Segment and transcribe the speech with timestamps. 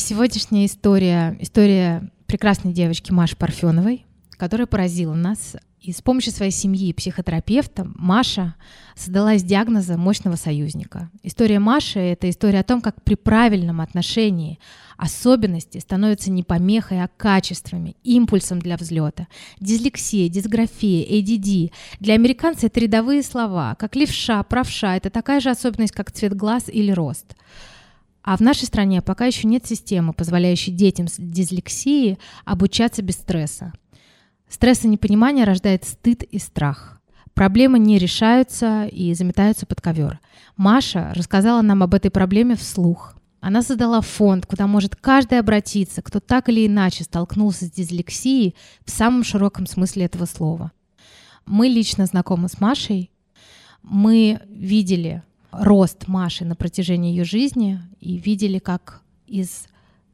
[0.00, 5.56] Сегодняшняя история, история прекрасной девочки Маши Парфеновой, которая поразила нас.
[5.78, 8.54] И с помощью своей семьи и психотерапевта Маша
[8.96, 11.10] создала диагноза мощного союзника.
[11.22, 14.58] История Маши— это история о том, как при правильном отношении
[14.96, 19.28] особенности становятся не помехой, а качествами, импульсом для взлета.
[19.60, 21.72] Дислексия, дисграфия, ADD.
[22.00, 26.70] Для американца это рядовые слова, как левша, правша— это такая же особенность, как цвет глаз
[26.70, 27.36] или рост.
[28.22, 33.72] А в нашей стране пока еще нет системы, позволяющей детям с дислексией обучаться без стресса.
[34.48, 37.00] Стресс и непонимание рождает стыд и страх.
[37.34, 40.20] Проблемы не решаются и заметаются под ковер.
[40.56, 43.14] Маша рассказала нам об этой проблеме вслух.
[43.40, 48.90] Она создала фонд, куда может каждый обратиться, кто так или иначе столкнулся с дислексией в
[48.90, 50.72] самом широком смысле этого слова.
[51.46, 53.10] Мы лично знакомы с Машей.
[53.82, 55.22] Мы видели
[55.52, 59.66] рост Маши на протяжении ее жизни и видели, как из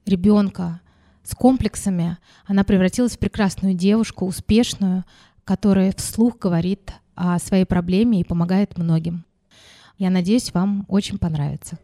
[0.04, 0.80] ребенка
[1.22, 5.04] с комплексами она превратилась в прекрасную девушку, успешную,
[5.44, 9.24] которая вслух говорит о своей проблеме и помогает многим.
[9.98, 11.78] Я надеюсь, вам очень понравится.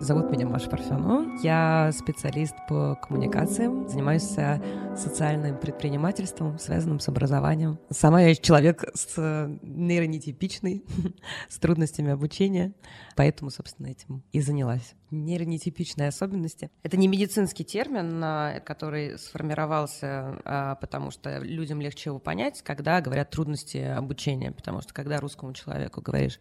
[0.00, 1.38] Зовут меня Маша Парфенова.
[1.42, 4.60] Я специалист по коммуникациям, занимаюсь э,
[4.96, 7.78] социальным предпринимательством, связанным с образованием.
[7.90, 10.84] Сама я человек с э, нейронетипичный,
[11.48, 12.72] с трудностями обучения,
[13.14, 16.70] поэтому, собственно, этим и занялась нейронетипичные особенности.
[16.82, 23.00] Это не медицинский термин, а, который сформировался, а, потому что людям легче его понять, когда
[23.00, 26.40] говорят трудности обучения, потому что когда русскому человеку говоришь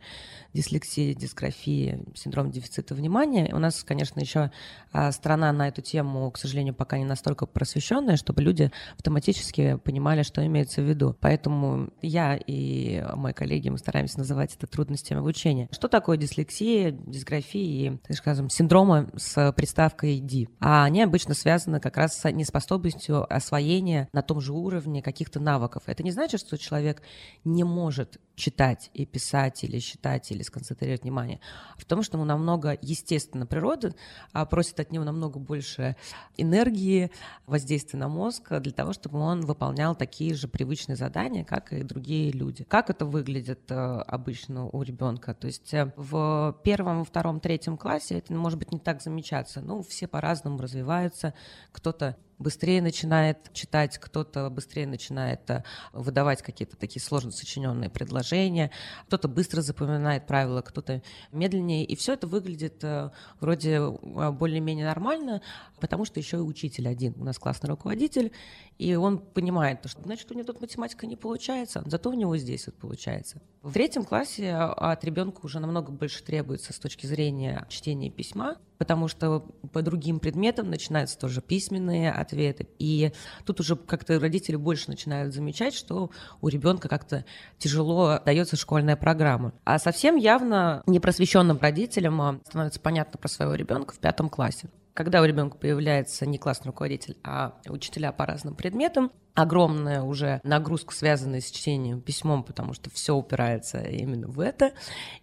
[0.54, 4.52] дислексия, дисграфия, синдром дефицита внимания, у нас, конечно, еще
[4.92, 10.24] а, страна на эту тему, к сожалению, пока не настолько просвещенная, чтобы люди автоматически понимали,
[10.24, 11.16] что имеется в виду.
[11.20, 15.68] Поэтому я и мои коллеги, мы стараемся называть это трудностями обучения.
[15.72, 20.48] Что такое дислексия, дисграфия и, так скажем, синдрома с приставкой D.
[20.60, 25.84] А они обычно связаны как раз с неспособностью освоения на том же уровне каких-то навыков.
[25.88, 27.02] Это не значит, что человек
[27.44, 31.40] не может читать и писать или считать или сконцентрировать внимание,
[31.76, 33.94] а в том, что ему намного, естественно, природа
[34.32, 35.96] а просит от него намного больше
[36.38, 37.12] энергии,
[37.46, 42.32] воздействия на мозг для того, чтобы он выполнял такие же привычные задания, как и другие
[42.32, 42.64] люди.
[42.64, 45.34] Как это выглядит э, обычно у ребенка?
[45.34, 49.62] То есть э, в первом, втором, третьем классе это может быть не так замечаться.
[49.62, 51.34] Ну, все по-разному развиваются.
[51.72, 58.70] Кто-то быстрее начинает читать, кто-то быстрее начинает э, выдавать какие-то такие сложно сочиненные предложения,
[59.08, 61.02] кто-то быстро запоминает правила, кто-то
[61.32, 61.86] медленнее.
[61.86, 63.10] И все это выглядит э,
[63.40, 65.42] вроде э, более-менее нормально,
[65.80, 67.16] потому что еще и учитель один.
[67.18, 68.32] У нас классный руководитель,
[68.78, 72.68] и он понимает, что значит у него тут математика не получается, зато у него здесь
[72.68, 73.42] вот получается.
[73.62, 79.08] В третьем классе от ребенка уже намного больше требуется с точки зрения чтения письма, потому
[79.08, 79.40] что
[79.72, 82.68] по другим предметам начинаются тоже письменные ответы.
[82.80, 83.14] И
[83.46, 86.12] тут уже как-то родители больше начинают замечать, что
[86.42, 87.24] у ребенка как-то
[87.58, 89.54] тяжело дается школьная программа.
[89.64, 94.68] А совсем явно непросвещенным родителям а, становится понятно про своего ребенка в пятом классе.
[94.94, 100.94] Когда у ребенка появляется не классный руководитель, а учителя по разным предметам, огромная уже нагрузка,
[100.94, 104.74] связанная с чтением письмом, потому что все упирается именно в это.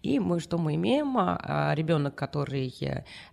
[0.03, 1.17] И мы что мы имеем?
[1.19, 2.75] А, а, Ребенок, который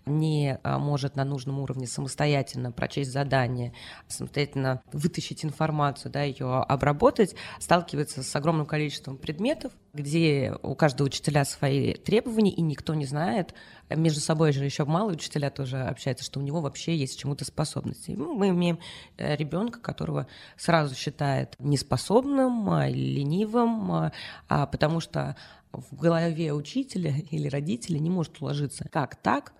[0.05, 3.73] не а, может на нужном уровне самостоятельно прочесть задание,
[4.07, 11.43] самостоятельно вытащить информацию, да, ее обработать, сталкивается с огромным количеством предметов, где у каждого учителя
[11.43, 13.53] свои требования, и никто не знает,
[13.89, 18.11] между собой же еще малые учителя тоже общаются, что у него вообще есть чему-то способности.
[18.11, 18.79] Мы имеем
[19.17, 20.27] э, ребенка, которого
[20.67, 24.11] сразу считает неспособным, а, ленивым, а,
[24.49, 25.37] а, потому что
[25.71, 29.53] в голове учителя или родителя не может уложиться, как так?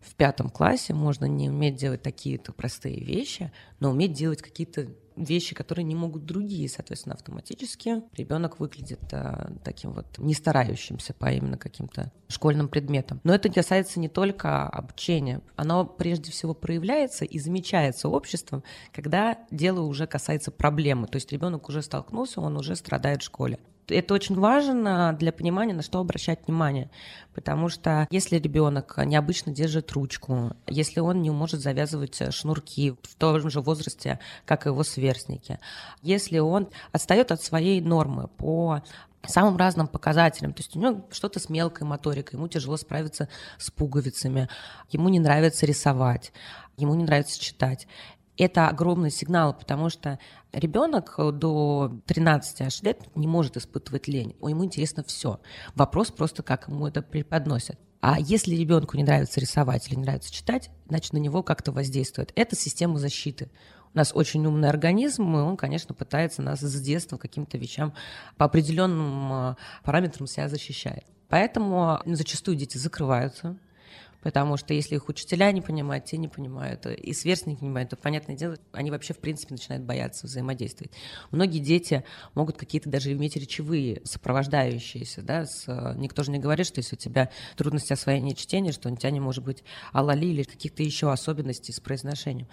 [0.00, 3.50] В пятом классе можно не уметь делать такие-то простые вещи,
[3.80, 8.02] но уметь делать какие-то вещи, которые не могут другие, соответственно, автоматически.
[8.14, 13.20] Ребенок выглядит а, таким вот не старающимся по именно каким-то школьным предметам.
[13.24, 19.80] Но это касается не только обучения, оно прежде всего проявляется и замечается обществом, когда дело
[19.82, 23.58] уже касается проблемы, то есть ребенок уже столкнулся, он уже страдает в школе
[23.88, 26.90] это очень важно для понимания, на что обращать внимание.
[27.34, 33.50] Потому что если ребенок необычно держит ручку, если он не может завязывать шнурки в том
[33.50, 35.58] же возрасте, как его сверстники,
[36.02, 38.82] если он отстает от своей нормы по
[39.26, 40.52] самым разным показателям.
[40.52, 43.28] То есть у него что-то с мелкой моторикой, ему тяжело справиться
[43.58, 44.48] с пуговицами,
[44.90, 46.32] ему не нравится рисовать,
[46.76, 47.86] ему не нравится читать
[48.36, 50.18] это огромный сигнал, потому что
[50.52, 54.36] ребенок до 13 аж лет не может испытывать лень.
[54.42, 55.40] Ему интересно все.
[55.74, 57.78] Вопрос просто, как ему это преподносят.
[58.00, 62.32] А если ребенку не нравится рисовать или не нравится читать, значит, на него как-то воздействует.
[62.36, 63.50] Это система защиты.
[63.94, 67.94] У нас очень умный организм, и он, конечно, пытается нас с детства каким-то вещам
[68.36, 71.04] по определенным а, параметрам себя защищает.
[71.28, 73.56] Поэтому зачастую дети закрываются,
[74.24, 77.96] Потому что если их учителя не понимают, те не понимают, и сверстники не понимают, то,
[77.96, 80.92] понятное дело, они вообще, в принципе, начинают бояться взаимодействовать.
[81.30, 82.04] Многие дети
[82.34, 85.66] могут какие-то даже иметь речевые сопровождающиеся, да, с,
[85.96, 89.20] никто же не говорит, что если у тебя трудности освоения чтения, что у тебя не
[89.20, 89.62] может быть
[89.92, 92.48] алали или каких-то еще особенностей с произношением.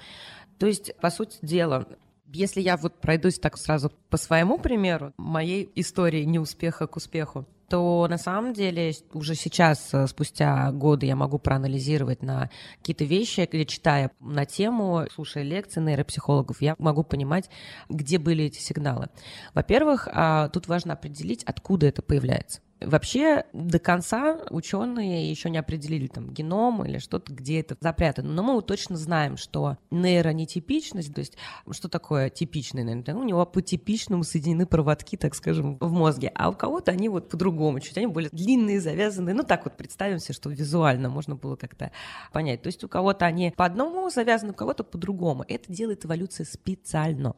[0.60, 1.88] То есть, по сути дела,
[2.28, 8.06] если я вот пройдусь так сразу по своему примеру, моей истории неуспеха к успеху, то
[8.10, 13.66] на самом деле уже сейчас, э, спустя годы, я могу проанализировать на какие-то вещи, где
[13.66, 17.50] читая на тему, слушая лекции нейропсихологов, я могу понимать,
[17.88, 19.08] где были эти сигналы.
[19.54, 22.60] Во-первых, а, тут важно определить, откуда это появляется.
[22.81, 28.31] Вообще до конца ученые еще не определили там геном или что-то, где это запрятано.
[28.31, 31.38] Но мы точно знаем, что нейронетипичность, то есть
[31.69, 36.50] что такое типичный нейронетипичность, у него по типичному соединены проводки, так скажем, в мозге, а
[36.50, 39.36] у кого-то они вот по-другому, чуть они более длинные, завязанные.
[39.36, 41.92] Ну так вот представим себе, что визуально можно было как-то
[42.34, 42.63] понять.
[42.63, 45.45] То есть у кого-то они по одному завязаны, у кого-то по-другому.
[45.48, 47.36] Это делает эволюция специально.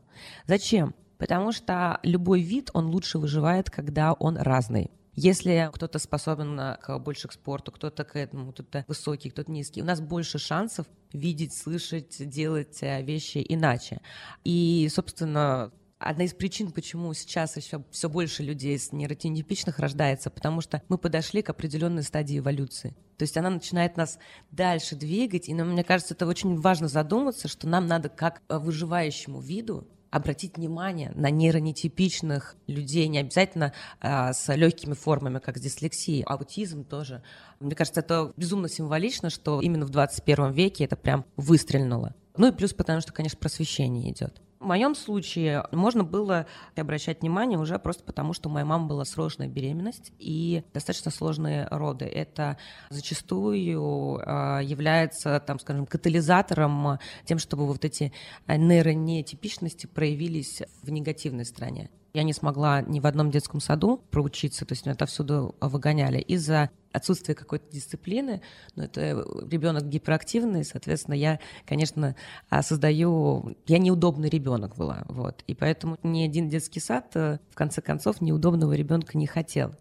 [0.48, 0.96] Зачем?
[1.18, 4.90] Потому что любой вид, он лучше выживает, когда он разный.
[5.16, 9.86] Если кто-то способен к, больше к спорту, кто-то к этому, кто-то высокий, кто-то низкий, у
[9.86, 14.02] нас больше шансов видеть, слышать, делать э, вещи иначе.
[14.44, 20.62] И, собственно, одна из причин, почему сейчас еще все больше людей с нейротипичных рождается, потому
[20.62, 22.96] что мы подошли к определенной стадии эволюции.
[23.18, 24.18] То есть она начинает нас
[24.52, 29.88] дальше двигать, и мне кажется, это очень важно задуматься, что нам надо как выживающему виду
[30.14, 36.84] обратить внимание на нейронетипичных людей, не обязательно э, с легкими формами, как с дислексией, аутизм
[36.84, 37.24] тоже.
[37.60, 42.14] Мне кажется, это безумно символично, что именно в 21 веке это прям выстрельнуло.
[42.38, 44.40] Ну и плюс потому, что, конечно, просвещение идет.
[44.64, 49.04] В моем случае можно было обращать внимание уже просто потому, что у моей мамы была
[49.04, 52.06] сложная беременность и достаточно сложные роды.
[52.06, 52.58] Это
[52.90, 58.14] зачастую а, является, там, скажем, катализатором тем, чтобы вот эти
[58.48, 61.90] нейронетипичности проявились в негативной стороне.
[62.14, 66.70] Я не смогла ни в одном детском саду проучиться, то есть меня отовсюду выгоняли из-за
[66.92, 68.42] отсутствия какой-то дисциплины,
[68.76, 72.16] но это ребенок гиперактивный, соответственно, я, конечно,
[72.52, 77.56] а, создаю, я неудобный ребенок была, вот, и поэтому ни один детский сад, э, в
[77.56, 79.74] конце концов, неудобного ребенка не хотел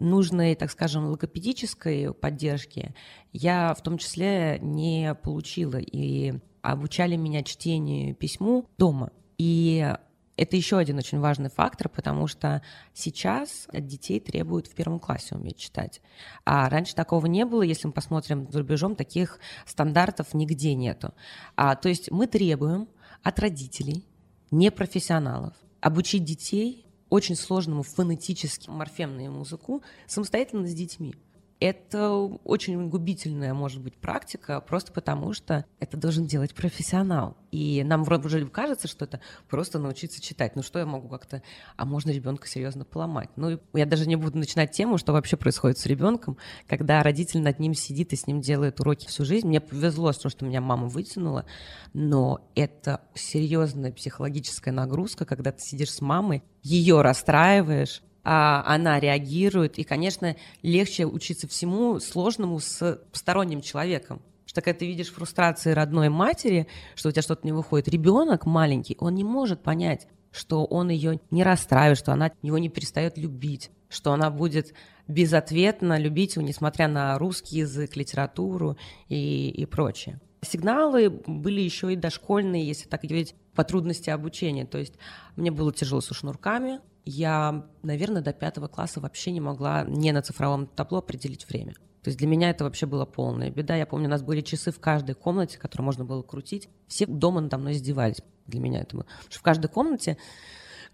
[0.00, 2.92] нужной, так скажем, логопедической поддержки
[3.32, 5.76] я в том числе не получила.
[5.76, 9.10] И обучали меня чтению письму дома.
[9.38, 9.94] И
[10.36, 12.62] это еще один очень важный фактор, потому что
[12.94, 16.00] сейчас от детей требуют в первом классе уметь читать.
[16.44, 21.14] А раньше такого не было, если мы посмотрим за рубежом, таких стандартов нигде нету.
[21.56, 22.88] А, то есть мы требуем
[23.22, 24.06] от родителей,
[24.50, 31.14] непрофессионалов, обучить детей очень сложному фонетически морфемному языку самостоятельно с детьми
[31.62, 37.36] это очень губительная, может быть, практика, просто потому что это должен делать профессионал.
[37.52, 40.56] И нам вроде уже кажется, что это просто научиться читать.
[40.56, 41.42] Ну что я могу как-то...
[41.76, 43.30] А можно ребенка серьезно поломать?
[43.36, 46.36] Ну, я даже не буду начинать тему, что вообще происходит с ребенком,
[46.66, 49.46] когда родитель над ним сидит и с ним делает уроки всю жизнь.
[49.46, 51.46] Мне повезло с тем, что меня мама вытянула,
[51.92, 59.78] но это серьезная психологическая нагрузка, когда ты сидишь с мамой, ее расстраиваешь, а, она реагирует,
[59.78, 64.22] и, конечно, легче учиться всему сложному с посторонним человеком.
[64.46, 68.96] Что когда ты видишь фрустрации родной матери, что у тебя что-то не выходит, ребенок маленький,
[68.98, 73.70] он не может понять, что он ее не расстраивает, что она его не перестает любить,
[73.88, 74.74] что она будет
[75.08, 78.76] безответно любить его, несмотря на русский язык, литературу
[79.08, 80.20] и, и прочее.
[80.42, 84.66] Сигналы были еще и дошкольные, если так говорить, по трудности обучения.
[84.66, 84.94] То есть
[85.36, 90.22] мне было тяжело со шнурками, я, наверное, до пятого класса вообще не могла не на
[90.22, 91.74] цифровом табло определить время.
[92.02, 93.76] То есть для меня это вообще была полная беда.
[93.76, 96.68] Я помню, у нас были часы в каждой комнате, которые можно было крутить.
[96.88, 98.22] Все дома надо мной издевались.
[98.46, 99.04] Для меня это было.
[99.04, 100.18] Потому что в каждой комнате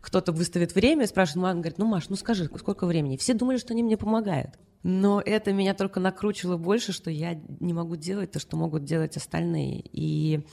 [0.01, 3.17] кто-то выставит время, спрашивает, мама говорит, ну, Маш, ну скажи, сколько времени?
[3.17, 4.59] Все думали, что они мне помогают.
[4.83, 9.17] Но это меня только накручивало больше, что я не могу делать то, что могут делать
[9.17, 9.83] остальные.
[9.93, 10.47] И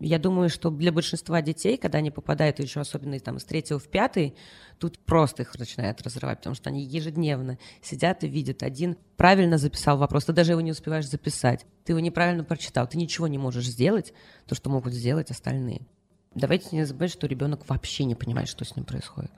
[0.00, 3.88] я думаю, что для большинства детей, когда они попадают еще особенно там, из третьего в
[3.88, 4.34] пятый,
[4.78, 8.62] тут просто их начинает разрывать, потому что они ежедневно сидят и видят.
[8.62, 11.66] Один правильно записал вопрос, ты даже его не успеваешь записать.
[11.84, 14.12] Ты его неправильно прочитал, ты ничего не можешь сделать,
[14.46, 15.82] то, что могут сделать остальные.
[16.34, 19.32] Давайте не забывать, что ребенок вообще не понимает, что с ним происходит.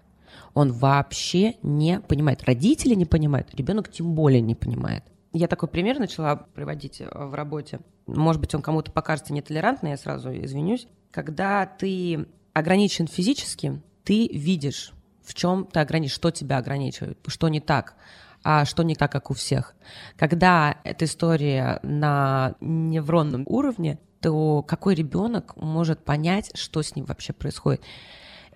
[0.53, 2.43] Он вообще не понимает.
[2.45, 5.05] Родители не понимают, ребенок тем более не понимает.
[5.33, 7.81] Я такой пример начала приводить э, в работе.
[8.15, 10.87] Может быть, он кому-то покажется нетолерантный, я сразу извинюсь.
[11.11, 17.61] Когда ты ограничен физически, ты видишь, в чем ты ограничен, что тебя ограничивает, что не
[17.61, 17.97] так
[18.43, 19.75] а что не так, как у всех.
[20.17, 27.33] Когда эта история на невронном уровне, то какой ребенок может понять, что с ним вообще
[27.33, 27.83] происходит?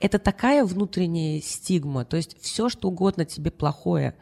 [0.00, 4.14] Это такая внутренняя стигма, то есть все, что угодно тебе плохое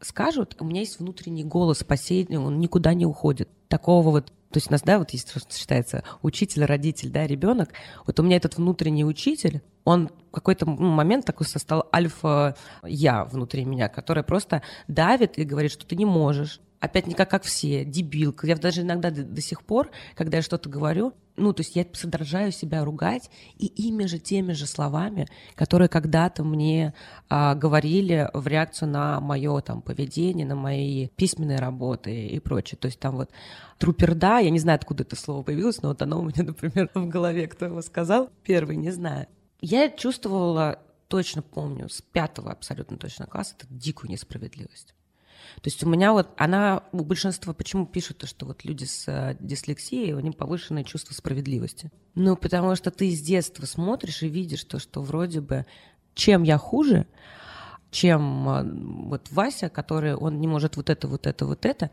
[0.00, 3.48] скажут, у меня есть внутренний голос последний, он никуда не уходит.
[3.70, 7.68] Такого вот то есть у нас, да, вот есть, считается, учитель, родитель, да, ребенок.
[8.04, 13.88] Вот у меня этот внутренний учитель, он в какой-то момент такой стал альфа-я внутри меня,
[13.88, 18.46] который просто давит и говорит, что ты не можешь, опять не как, как все, дебилка.
[18.48, 21.86] Я даже иногда до, до сих пор, когда я что-то говорю, ну, то есть я
[21.92, 26.94] содержаю себя ругать, и ими же, теми же словами, которые когда-то мне
[27.28, 32.78] а, говорили в реакцию на мое там поведение, на мои письменные работы и прочее.
[32.78, 33.30] То есть там вот
[33.78, 37.08] труперда, я не знаю, откуда это слово появилось, но вот оно у меня, например, в
[37.08, 39.26] голове, кто его сказал, первый, не знаю.
[39.60, 40.78] Я чувствовала,
[41.08, 44.94] точно помню, с пятого абсолютно точно класса, это дикую несправедливость.
[45.56, 49.06] То есть у меня вот, она, у большинства, почему пишут, то, что вот люди с
[49.08, 51.90] э, дислексией, у них повышенное чувство справедливости?
[52.14, 55.66] Ну, потому что ты с детства смотришь и видишь то, что вроде бы
[56.14, 57.06] чем я хуже,
[57.90, 61.90] чем э, вот Вася, который он не может вот это, вот это, вот это,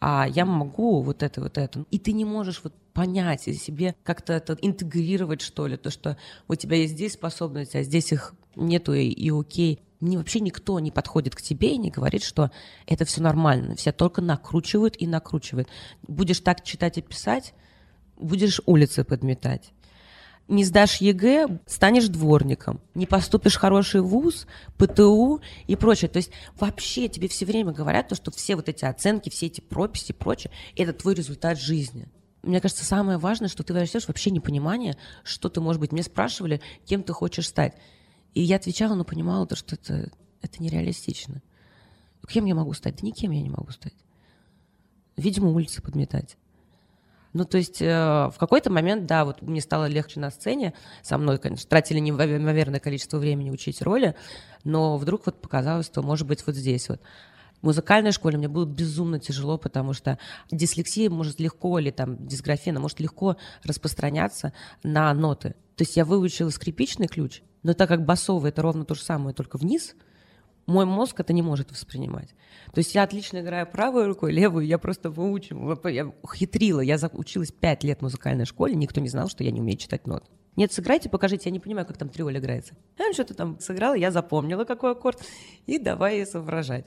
[0.00, 1.84] а я могу вот это, вот это.
[1.90, 6.16] И ты не можешь вот понять и себе как-то это интегрировать, что ли, то, что
[6.48, 10.80] у тебя есть здесь способности, а здесь их нету и, и окей не, вообще никто
[10.80, 12.50] не подходит к тебе и не говорит, что
[12.86, 13.76] это все нормально.
[13.76, 15.68] Все только накручивают и накручивают.
[16.06, 17.54] Будешь так читать и писать,
[18.16, 19.72] будешь улицы подметать.
[20.48, 22.80] Не сдашь ЕГЭ, станешь дворником.
[22.94, 26.08] Не поступишь в хороший вуз, ПТУ и прочее.
[26.08, 29.60] То есть вообще тебе все время говорят, то, что все вот эти оценки, все эти
[29.60, 32.08] прописи и прочее, это твой результат жизни.
[32.42, 36.60] Мне кажется, самое важное, что ты растешь вообще непонимание, что ты, может быть, мне спрашивали,
[36.86, 37.74] кем ты хочешь стать.
[38.34, 40.10] И я отвечала, но понимала то, что это,
[40.42, 41.42] это нереалистично.
[42.30, 42.96] Кем я могу стать?
[42.96, 43.94] Да никем я не могу стать.
[45.16, 46.36] Видимо, улицы подметать.
[47.32, 51.16] Ну, то есть э, в какой-то момент, да, вот мне стало легче на сцене, со
[51.16, 54.16] мной, конечно, тратили неимоверное количество времени учить роли,
[54.64, 57.00] но вдруг вот показалось, что, может быть, вот здесь вот.
[57.60, 60.18] В музыкальной школе мне было безумно тяжело, потому что
[60.50, 65.50] дислексия может легко, или там дисграфия, она может легко распространяться на ноты.
[65.76, 69.34] То есть я выучила скрипичный ключ, но так как басовый это ровно то же самое,
[69.34, 69.94] только вниз,
[70.66, 72.30] мой мозг это не может воспринимать.
[72.72, 76.80] То есть я отлично играю правой рукой, левую я просто выучила, я хитрила.
[76.80, 80.06] Я училась пять лет в музыкальной школе, никто не знал, что я не умею читать
[80.06, 80.24] нот.
[80.56, 82.74] Нет, сыграйте, покажите, я не понимаю, как там триоль играется.
[82.98, 85.20] Я что-то там сыграла, я запомнила, какой аккорд,
[85.66, 86.86] и давай изображать.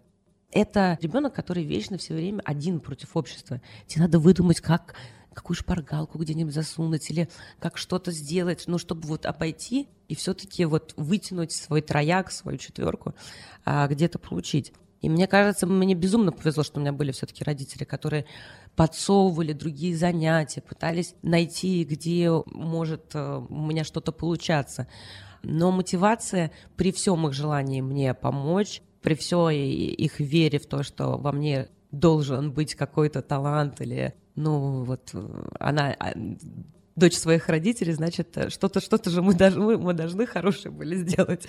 [0.51, 3.61] Это ребенок, который вечно все время один против общества.
[3.87, 4.95] Тебе надо выдумать, как
[5.33, 10.93] какую шпаргалку где-нибудь засунуть или как что-то сделать, ну, чтобы вот обойти и все-таки вот
[10.97, 13.15] вытянуть свой трояк, свою четверку,
[13.65, 14.73] а, где-то получить.
[15.01, 18.25] И мне кажется, мне безумно повезло, что у меня были все-таки родители, которые
[18.77, 24.87] подсовывали другие занятия, пытались найти, где может э, у меня что-то получаться.
[25.43, 31.17] Но мотивация при всем их желании мне помочь, при всей их вере в то, что
[31.17, 36.13] во мне должен быть какой-то талант или ну вот э, она а,
[36.95, 41.47] дочь своих родителей, значит, э, что-то что-то же мы должны, мы должны хорошее были сделать.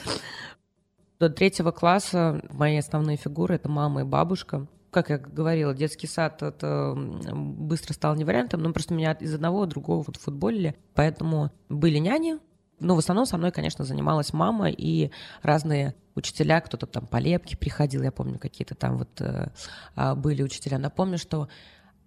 [1.19, 4.67] До третьего класса мои основные фигуры— это мама и бабушка.
[4.91, 9.67] Как я говорила, детский сад это быстро стал не вариантом, но просто меня из одного
[9.67, 10.77] другого вот футболили.
[10.95, 12.39] Поэтому были няни,
[12.81, 15.11] но в основном со мной, конечно, занималась мама и
[15.43, 19.49] разные учителя, кто-то там по лепке приходил, я помню, какие-то там вот э,
[19.95, 20.79] а, были учителя.
[20.79, 21.49] Напомню, что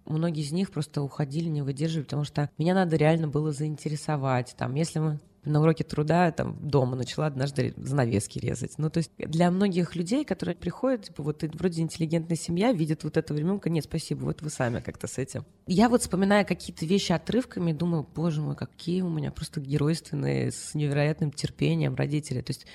[0.08, 4.54] многие из них просто уходили, не выдерживали, потому что меня надо реально было заинтересовать.
[4.56, 8.74] Там, если мы на уроке труда там дома начала однажды занавески резать.
[8.78, 13.16] Ну, то есть для многих людей, которые приходят, типа, вот вроде интеллигентная семья, видят вот
[13.16, 15.44] этого ребенка, нет, спасибо, вот вы сами как-то с этим.
[15.66, 20.74] Я вот вспоминаю какие-то вещи отрывками, думаю, боже мой, какие у меня просто геройственные, с
[20.74, 22.40] невероятным терпением родители.
[22.40, 22.66] То есть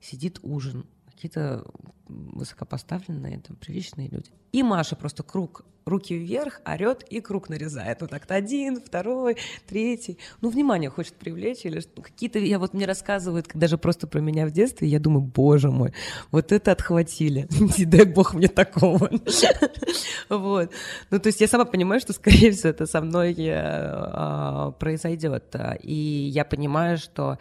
[0.00, 0.86] сидит ужин,
[1.22, 1.64] какие-то
[2.08, 4.30] высокопоставленные, там, приличные люди.
[4.50, 8.00] И Маша просто круг, руки вверх, орет и круг нарезает.
[8.00, 9.36] Ну так-то один, второй,
[9.68, 10.18] третий.
[10.40, 14.46] Ну, внимание хочет привлечь или что какие-то, я вот мне рассказывают даже просто про меня
[14.46, 15.94] в детстве, я думаю, боже мой,
[16.32, 17.46] вот это отхватили.
[17.78, 19.08] Не дай бог мне такого.
[20.28, 20.70] Вот.
[21.10, 25.54] Ну, то есть я сама понимаю, что, скорее всего, это со мной э, а, произойдет.
[25.82, 27.38] И я понимаю, что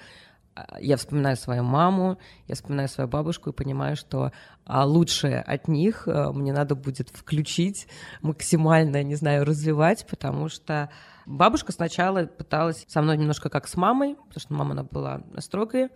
[0.80, 4.32] я вспоминаю свою маму, я вспоминаю свою бабушку и понимаю, что
[4.66, 7.88] а, лучшее от них а, мне надо будет включить,
[8.22, 10.90] максимально, не знаю, развивать, потому что
[11.26, 15.90] бабушка сначала пыталась со мной немножко как с мамой, потому что мама она была строгая,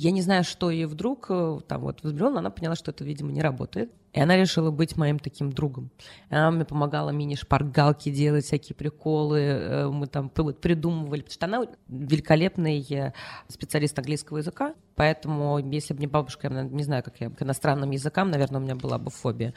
[0.00, 3.32] я не знаю, что ей вдруг э, там вот возбрела, она поняла, что это, видимо,
[3.32, 3.92] не работает.
[4.12, 5.90] И она решила быть моим таким другом.
[6.30, 9.40] Она мне помогала мини-шпаргалки делать, всякие приколы.
[9.40, 13.12] Э, мы там придумывали, потому что она великолепный э,
[13.48, 14.74] специалист английского языка.
[14.96, 18.64] Поэтому, если бы не бабушка, я не знаю, как я к иностранным языкам, наверное, у
[18.64, 19.54] меня была бы фобия.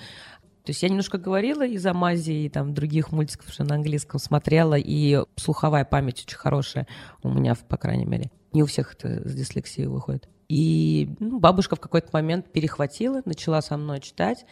[0.64, 4.76] То есть я немножко говорила из Амазии и там других мультиков, что на английском смотрела,
[4.78, 6.88] и слуховая память очень хорошая
[7.22, 8.32] у меня, по крайней мере.
[8.54, 10.30] Не у всех это с дислексией выходит.
[10.54, 14.46] И ну, бабушка в какой-то момент перехватила, начала со мной читать.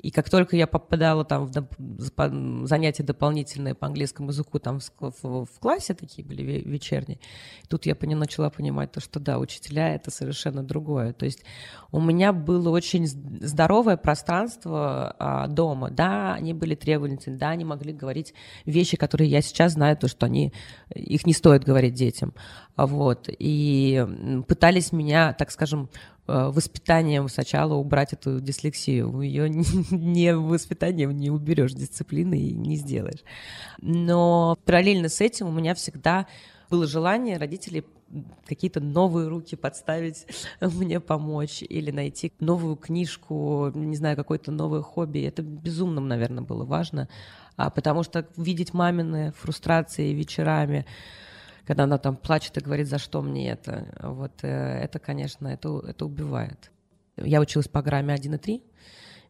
[0.00, 5.94] И как только я попадала там в занятия дополнительные по английскому языку, там в, классе
[5.94, 7.20] такие были вечерние,
[7.68, 11.12] тут я начала понимать то, что да, учителя— это совершенно другое.
[11.12, 11.44] То есть
[11.92, 15.90] у меня было очень здоровое пространство а, дома.
[15.90, 18.34] Да, они были требовательны, да, они могли говорить
[18.66, 20.52] вещи, которые я сейчас знаю, то, что они,
[20.94, 22.34] их не стоит говорить детям.
[22.76, 23.28] Вот.
[23.28, 24.04] И
[24.48, 25.90] пытались меня, так скажем,
[26.26, 29.20] воспитанием сначала убрать эту дислексию.
[29.20, 29.48] Ее
[29.90, 33.24] не воспитанием не уберешь, дисциплины и не сделаешь.
[33.78, 36.26] Но параллельно с этим у меня всегда
[36.70, 37.84] было желание родителей
[38.46, 40.26] какие-то новые руки подставить,
[40.60, 45.20] мне помочь или найти новую книжку, не знаю, какое-то новое хобби.
[45.20, 47.08] Это безумно, наверное, было важно,
[47.56, 50.86] а потому что видеть мамины фрустрации вечерами,
[51.66, 55.80] когда она там плачет и говорит, за что мне это, вот э, это, конечно, это,
[55.86, 56.70] это убивает.
[57.16, 58.62] Я училась по программе 1 и 3,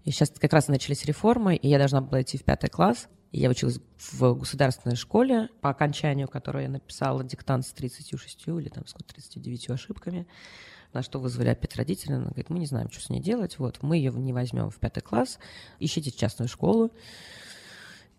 [0.05, 3.09] и сейчас как раз начались реформы, и я должна была идти в пятый класс.
[3.31, 3.81] Я училась
[4.13, 9.71] в государственной школе, по окончанию которой я написала диктант с 36 или там с 39
[9.71, 10.27] ошибками,
[10.93, 12.13] на что вызвали опять родители.
[12.13, 14.77] Она говорит, мы не знаем, что с ней делать, вот, мы ее не возьмем в
[14.77, 15.39] пятый класс,
[15.79, 16.93] ищите частную школу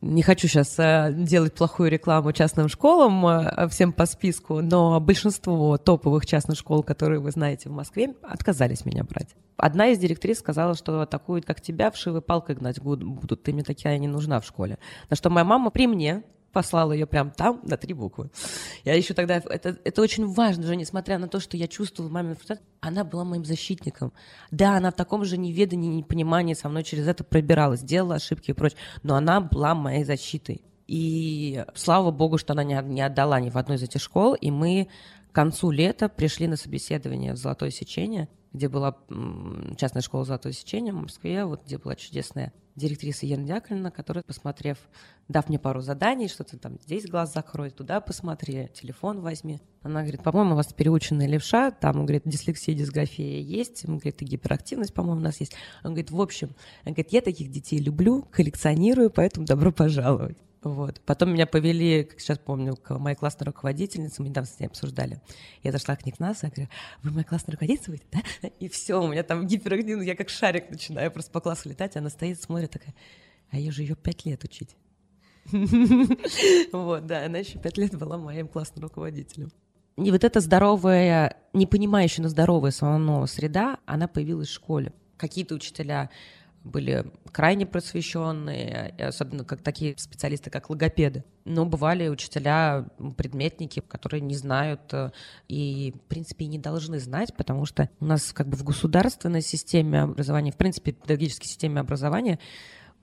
[0.03, 5.77] не хочу сейчас э, делать плохую рекламу частным школам э, всем по списку, но большинство
[5.77, 9.29] топовых частных школ, которые вы знаете в Москве, отказались меня брать.
[9.55, 13.97] Одна из директрис сказала, что такую, как тебя, вшивой палкой гнать будут, ты мне такая
[13.97, 14.77] не нужна в школе.
[15.09, 16.23] На что моя мама при мне
[16.53, 18.29] послала ее прям там на три буквы.
[18.85, 19.35] Я еще тогда...
[19.35, 23.25] Это, это очень важно же, несмотря на то, что я чувствовала мамину фрустрацию, она была
[23.25, 24.13] моим защитником.
[24.51, 28.53] Да, она в таком же неведании, непонимании со мной через это пробиралась, делала ошибки и
[28.53, 30.61] прочее, но она была моей защитой.
[30.87, 34.51] И слава богу, что она не, не отдала ни в одну из этих школ, и
[34.51, 34.89] мы
[35.31, 38.97] к концу лета пришли на собеседование в «Золотое сечение», где была
[39.77, 44.77] частная школа «Золотое сечение» в Москве, вот где была чудесная директриса Елена Дяковлевна, которая, посмотрев,
[45.27, 49.61] дав мне пару заданий, что-то там здесь глаз закрой, туда посмотри, телефон возьми.
[49.81, 54.93] Она говорит, по-моему, у вас переученная левша, там, говорит, дислексия, дисграфия есть, говорит, и гиперактивность,
[54.93, 55.53] по-моему, у нас есть.
[55.83, 56.49] Он говорит, в общем,
[56.85, 60.37] он говорит, я таких детей люблю, коллекционирую, поэтому добро пожаловать.
[60.63, 61.01] Вот.
[61.01, 65.21] Потом меня повели, как сейчас помню, к моей классной руководительнице, мы недавно с ней обсуждали.
[65.61, 66.69] Я зашла к ней к нас, я говорю,
[67.01, 68.49] вы моя классная руководительница да?
[68.59, 72.09] И все, у меня там гиперактивно, я как шарик начинаю просто по классу летать, она
[72.09, 72.95] стоит, смотрит такая,
[73.49, 74.75] а я же ее пять лет учить.
[76.71, 79.51] Вот, да, она еще пять лет была моим классным руководителем.
[79.97, 84.93] И вот эта здоровая, не понимающая, но здоровая самого среда, она появилась в школе.
[85.17, 86.09] Какие-то учителя
[86.63, 91.23] были крайне просвещенные, особенно как такие специалисты, как логопеды.
[91.45, 92.85] Но бывали учителя,
[93.17, 95.11] предметники, которые не знают э,
[95.49, 99.41] и, в принципе, и не должны знать, потому что у нас как бы в государственной
[99.41, 102.39] системе образования, в принципе, педагогической системе образования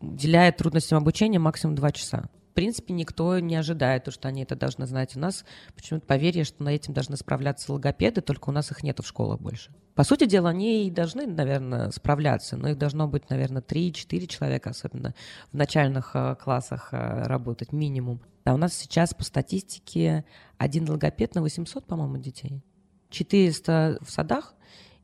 [0.00, 4.86] уделяет трудностям обучения максимум два часа принципе, никто не ожидает, то, что они это должны
[4.86, 5.16] знать.
[5.16, 9.02] У нас почему-то поверье, что на этим должны справляться логопеды, только у нас их нету
[9.02, 9.70] в школах больше.
[9.94, 14.68] По сути дела, они и должны, наверное, справляться, но их должно быть, наверное, 3-4 человека,
[14.68, 15.14] особенно
[15.50, 18.20] в начальных э, классах э, работать, минимум.
[18.44, 20.26] А у нас сейчас по статистике
[20.58, 22.62] один логопед на 800, по-моему, детей.
[23.08, 24.54] 400 в садах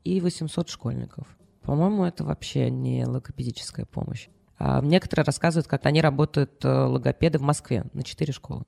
[0.03, 1.25] и 800 школьников.
[1.63, 4.29] По-моему, это вообще не логопедическая помощь.
[4.59, 8.63] А некоторые рассказывают, как они работают э, логопеды в Москве на 4 школы.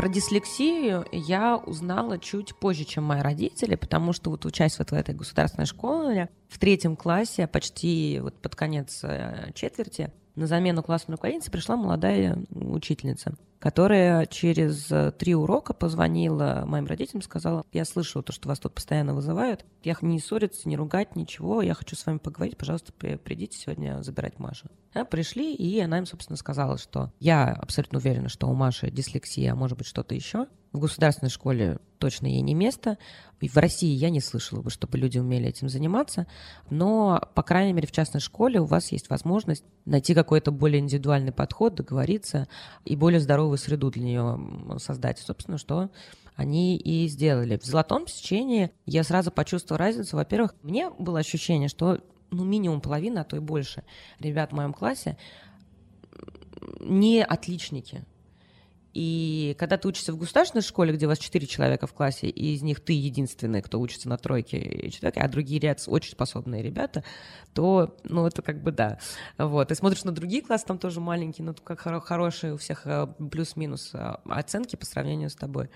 [0.00, 4.94] Про дислексию я узнала чуть позже, чем мои родители, потому что вот учась вот в
[4.94, 11.12] этой государственной школе, в третьем классе, почти вот под конец э, четверти, на замену классной
[11.12, 13.34] руководительницы пришла молодая учительница.
[13.60, 18.74] Которая через э, три урока позвонила моим родителям, сказала, я слышала то, что вас тут
[18.74, 23.58] постоянно вызывают, я не ссориться, не ругать, ничего, я хочу с вами поговорить, пожалуйста, придите
[23.58, 24.68] сегодня забирать Машу.
[24.94, 29.52] А, пришли, и она им, собственно, сказала, что я абсолютно уверена, что у Маши дислексия,
[29.52, 30.46] а может быть что-то еще.
[30.72, 32.96] В государственной школе точно ей не место.
[33.40, 36.26] И в России я не слышала бы, чтобы люди умели этим заниматься.
[36.70, 41.32] Но, по крайней мере, в частной школе у вас есть возможность найти какой-то более индивидуальный
[41.32, 42.48] подход, договориться
[42.84, 45.18] и более здоровую среду для нее создать.
[45.18, 45.90] Собственно, что
[46.36, 47.58] они и сделали.
[47.58, 50.16] В «Золотом сечении» я сразу почувствовала разницу.
[50.16, 53.82] Во-первых, мне было ощущение, что ну, минимум половина, а то и больше
[54.20, 55.16] ребят в моем классе
[56.80, 58.04] не отличники.
[58.92, 62.54] И когда ты учишься в государственной школе, где у вас четыре человека в классе, и
[62.54, 66.62] из них ты единственный, кто учится на тройке и четверке, а другие ряд очень способные
[66.62, 67.04] ребята,
[67.54, 68.98] то, ну, это как бы да.
[69.38, 69.68] Вот.
[69.68, 73.90] Ты смотришь на другие классы, там тоже маленькие, но как хорошие у всех э, плюс-минус
[73.94, 75.70] э, оценки по сравнению с тобой.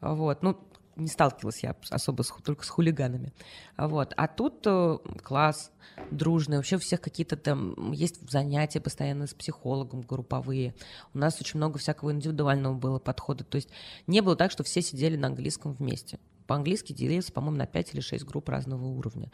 [0.00, 0.42] Вот.
[0.42, 0.58] Ну,
[0.96, 3.32] не сталкивалась я особо с, только с хулиганами.
[3.76, 4.12] Вот.
[4.16, 5.70] А тут э, класс
[6.10, 10.74] дружный, вообще у всех какие-то там есть занятия постоянно с психологом, групповые.
[11.14, 13.44] У нас очень много всякого индивидуального было подхода.
[13.44, 13.68] То есть
[14.06, 18.00] не было так, что все сидели на английском вместе по-английски делился, по-моему, на 5 или
[18.00, 19.30] 6 групп разного уровня.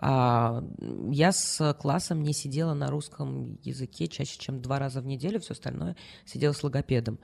[0.00, 0.64] А
[1.10, 5.52] я с классом не сидела на русском языке чаще, чем два раза в неделю, все
[5.52, 7.18] остальное сидела с логопедом.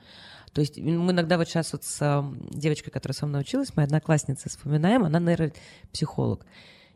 [0.53, 4.49] То есть мы иногда вот сейчас вот с девочкой, которая со мной училась, моя одноклассница,
[4.49, 6.45] вспоминаем, она нейропсихолог.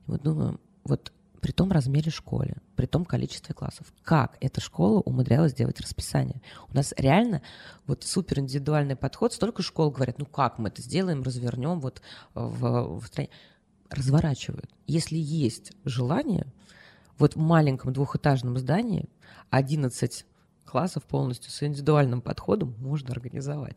[0.08, 1.12] И вот думаю, вот
[1.44, 3.94] при том размере школы, при том количестве классов.
[4.04, 6.42] Как эта школа умудрялась сделать расписание?
[6.72, 7.42] У нас реально
[7.86, 9.34] вот супер индивидуальный подход.
[9.34, 12.02] Столько школ говорят, ну как мы это сделаем, развернем вот
[12.34, 13.30] в, в стране.
[13.90, 14.70] Разворачивают.
[14.88, 16.48] Если есть желание,
[17.18, 19.10] вот в маленьком двухэтажном здании
[19.50, 20.26] 11
[20.64, 23.76] классов полностью с индивидуальным подходом можно организовать.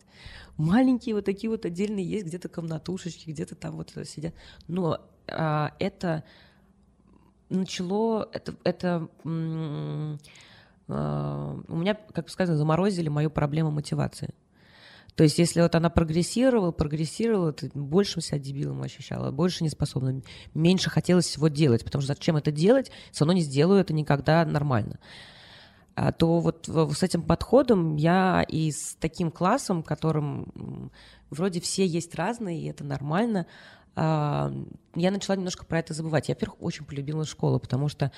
[0.57, 4.35] Маленькие вот такие вот отдельные есть, где-то комнатушечки, где-то там вот сидят.
[4.69, 6.23] Но а, это
[7.49, 9.29] начало, это, это э,
[10.89, 14.35] у меня, как сказано, заморозили мою проблему мотивации.
[15.17, 20.21] То есть, если вот она прогрессировала, прогрессировала, ты больше себя дебилом ощущала, больше неспособна,
[20.53, 24.45] меньше хотелось всего делать, потому что зачем это делать, все равно не сделаю это никогда
[24.45, 24.99] нормально.
[25.95, 30.93] А то вот с этим подходом я и с таким классом, которым
[31.31, 36.29] вроде все есть разные, и это нормально, а, я начала немножко про это забывать.
[36.29, 38.13] Я, во-первых, очень полюбила школу, потому что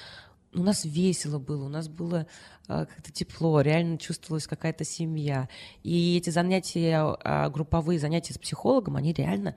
[0.55, 2.27] у нас весело было, у нас было
[2.69, 5.49] э, как-то тепло, реально чувствовалась какая-то семья.
[5.83, 9.55] И эти занятия, э, групповые занятия с психологом, они реально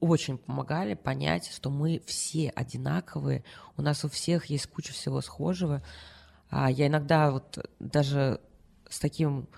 [0.00, 3.44] очень помогали понять, что мы все одинаковые,
[3.76, 5.82] у нас у всех есть куча всего схожего.
[6.50, 8.40] А я иногда вот даже
[8.88, 9.48] с таким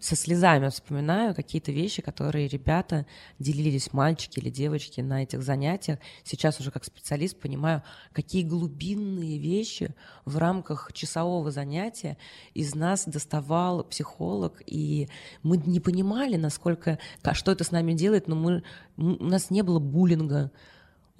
[0.00, 3.06] со слезами вспоминаю какие-то вещи, которые ребята
[3.38, 5.98] делились, мальчики или девочки, на этих занятиях.
[6.22, 12.16] Сейчас уже как специалист понимаю, какие глубинные вещи в рамках часового занятия
[12.54, 15.08] из нас доставал психолог, и
[15.42, 16.98] мы не понимали, насколько,
[17.32, 18.62] что это с нами делает, но мы,
[18.96, 20.52] у нас не было буллинга,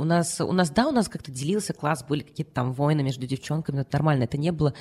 [0.01, 3.27] у нас, у нас, да, у нас как-то делился класс, были какие-то там войны между
[3.27, 4.25] девчонками, это нормально.
[4.25, 4.73] Это не было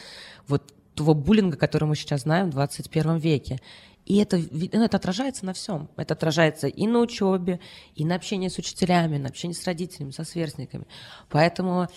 [0.48, 3.60] вот того буллинга, который мы сейчас знаем в 21 веке.
[4.06, 5.90] И это, ну, это отражается на всем.
[5.96, 7.60] Это отражается и на учебе,
[7.96, 10.86] и на общении с учителями, на общении с родителями, со сверстниками.
[11.30, 11.88] Поэтому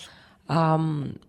[0.47, 1.19] эм,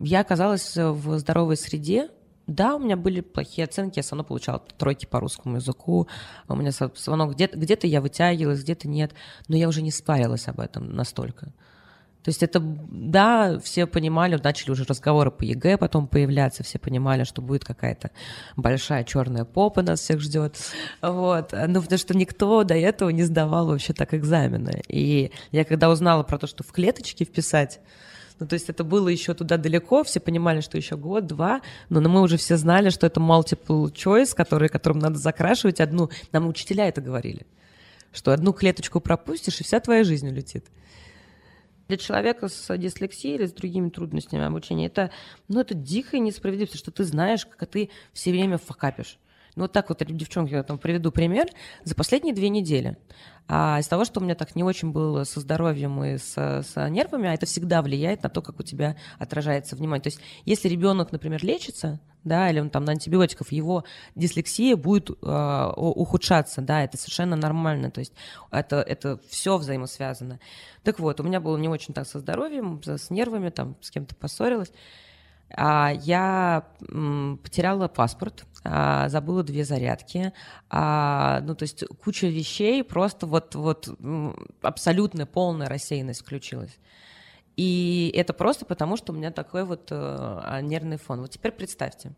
[0.00, 2.10] я оказалась в здоровой среде.
[2.46, 6.08] Да, у меня были плохие оценки, я все равно получала тройки по русскому языку.
[6.46, 9.14] У меня все равно где-то где я вытягивалась, где-то нет.
[9.48, 11.52] Но я уже не парилась об этом настолько.
[12.24, 17.24] То есть это, да, все понимали, начали уже разговоры по ЕГЭ потом появляться, все понимали,
[17.24, 18.12] что будет какая-то
[18.56, 20.56] большая черная попа нас всех ждет,
[21.02, 25.90] вот, ну, потому что никто до этого не сдавал вообще так экзамены, и я когда
[25.90, 27.80] узнала про то, что в клеточки вписать,
[28.40, 31.60] ну, то есть это было еще туда далеко, все понимали, что еще год, два,
[31.90, 36.48] но мы уже все знали, что это multiple choice, который, которым надо закрашивать одну, нам
[36.48, 37.46] учителя это говорили,
[38.14, 40.64] что одну клеточку пропустишь, и вся твоя жизнь улетит.
[41.88, 45.10] Для человека с дислексией или с другими трудностями обучения это,
[45.48, 49.18] ну, это дикая несправедливость, что ты знаешь, как ты все время факапишь.
[49.56, 51.46] Ну, вот так вот, девчонки, я там приведу пример.
[51.84, 52.96] За последние две недели
[53.46, 56.88] а из того, что у меня так не очень было со здоровьем и с, с
[56.88, 60.02] нервами, а это всегда влияет на то, как у тебя отражается внимание.
[60.02, 65.10] То есть, если ребенок, например, лечится, да, или он там на антибиотиков, его дислексия будет
[65.10, 68.14] э, ухудшаться, да, это совершенно нормально, то есть
[68.50, 70.40] это, это все взаимосвязано.
[70.82, 74.14] Так вот, у меня было не очень так со здоровьем, с нервами, там с кем-то
[74.14, 74.72] поссорилась,
[75.56, 76.66] я
[77.42, 80.32] потеряла паспорт, а, забыла две зарядки,
[80.70, 83.88] а, ну, то есть куча вещей, просто вот, вот
[84.62, 86.78] абсолютная полная рассеянность включилась.
[87.56, 91.20] И это просто потому, что у меня такой вот э, нервный фон.
[91.20, 92.12] Вот теперь представьте,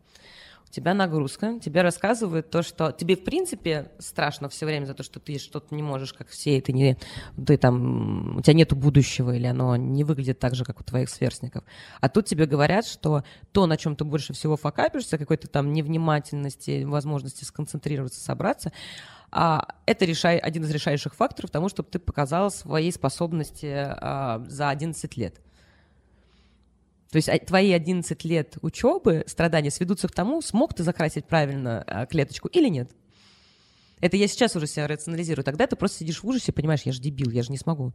[0.69, 5.03] у тебя нагрузка, тебе рассказывают то, что тебе в принципе страшно все время за то,
[5.03, 6.99] что ты что-то не можешь, как все, и ты не,
[7.47, 11.09] ты там, у тебя нету будущего, или оно не выглядит так же, как у твоих
[11.09, 11.65] сверстников.
[12.01, 16.85] А тут тебе говорят, что то, на чем ты больше всего фокапишься, какой-то там невнимательности,
[16.85, 18.73] возможности сконцентрироваться, собраться,
[19.31, 24.71] а, это решай, один из решающих факторов тому, чтобы ты показал свои способности а, за
[24.71, 25.41] 11 лет.
[27.11, 31.83] То есть а, твои 11 лет учебы, страдания сведутся к тому, смог ты закрасить правильно
[31.87, 32.91] а, клеточку или нет.
[34.01, 35.45] Это я сейчас уже себя рационализирую.
[35.45, 37.95] Тогда ты просто сидишь в ужасе и понимаешь, я же дебил, я же не смогу.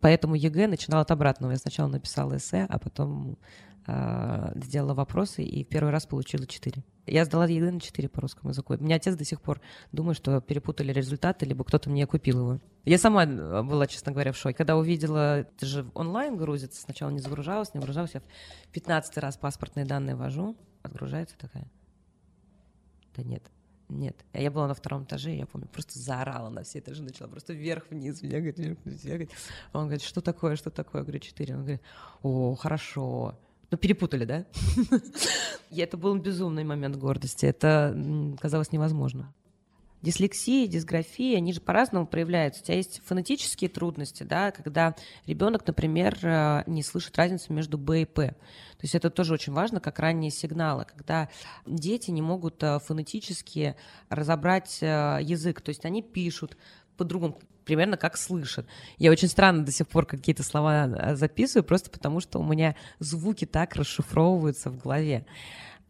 [0.00, 1.52] Поэтому ЕГЭ начинал от обратного.
[1.52, 3.36] Я сначала написала эссе, а потом
[3.86, 6.82] э, сделала вопросы и первый раз получила 4.
[7.10, 8.74] Я сдала ЕГЭ на 4 по русскому языку.
[8.74, 9.60] У меня отец до сих пор
[9.92, 12.60] думает, что перепутали результаты, либо кто-то мне купил его.
[12.84, 14.56] Я сама э, была, честно говоря, в шоке.
[14.56, 19.36] Когда увидела, это же онлайн грузится, сначала не загружалась, не загружалась, я в 15 раз
[19.36, 21.68] паспортные данные ввожу, отгружается такая.
[23.16, 23.42] Да нет,
[23.88, 24.16] нет.
[24.32, 27.52] А я была на втором этаже, я помню, просто заорала на все этажи, начала просто
[27.52, 29.04] вверх-вниз, меня говорит, вверх-вниз.
[29.04, 29.26] Я
[29.72, 31.00] он говорит, что такое, что такое?
[31.00, 31.54] Я говорю, 4.
[31.54, 31.82] Он говорит,
[32.22, 33.38] о, хорошо.
[33.70, 34.46] Ну, перепутали, да?
[35.70, 37.44] Это был безумный момент гордости.
[37.46, 37.96] Это
[38.40, 39.32] казалось невозможно.
[40.00, 42.62] Дислексия, дисграфия, они же по-разному проявляются.
[42.62, 44.94] У тебя есть фонетические трудности, да, когда
[45.26, 48.28] ребенок, например, э, не слышит разницу между Б и П.
[48.28, 51.28] То есть это тоже очень важно, как ранние сигналы, когда
[51.66, 53.74] дети не могут э, фонетически
[54.08, 55.60] разобрать э, язык.
[55.62, 56.56] То есть они пишут
[56.98, 58.66] по-другому примерно как слышат.
[58.98, 62.76] Я очень странно до сих пор какие-то слова а, записываю, просто потому что у меня
[62.98, 65.26] звуки так расшифровываются в голове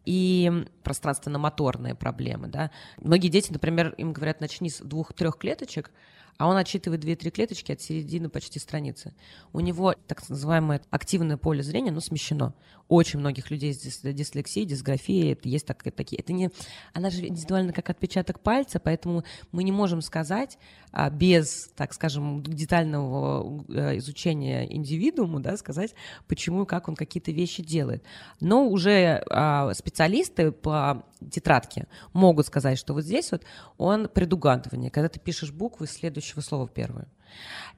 [0.05, 2.71] и пространственно-моторные проблемы, да.
[2.97, 5.91] Многие дети, например, им говорят, начни с двух-трех клеточек,
[6.39, 9.13] а он отсчитывает 2-3 клеточки от середины почти страницы.
[9.51, 12.53] У него так называемое активное поле зрения, ну, смещено.
[12.87, 16.21] Очень многих людей с дислексией, дисграфией, это есть так, такие.
[16.21, 16.49] Это не,
[16.93, 20.57] она же индивидуально как отпечаток пальца, поэтому мы не можем сказать
[20.91, 25.93] а, без, так скажем, детального э, изучения индивидуума, да, сказать,
[26.27, 28.03] почему и как он какие-то вещи делает.
[28.39, 33.43] Но уже а, специалисты по тетрадке могут сказать, что вот здесь вот
[33.77, 35.85] он предугадывание, когда ты пишешь буквы
[36.29, 37.07] следующего слова первое.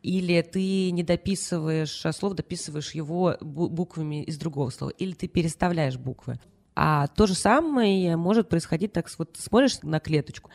[0.02, 4.92] Или ты не дописываешь а, слово, дописываешь его буквами из другого слова.
[4.92, 6.40] Или ты переставляешь буквы.
[6.76, 10.50] А то же самое может происходить так, вот смотришь на клеточку,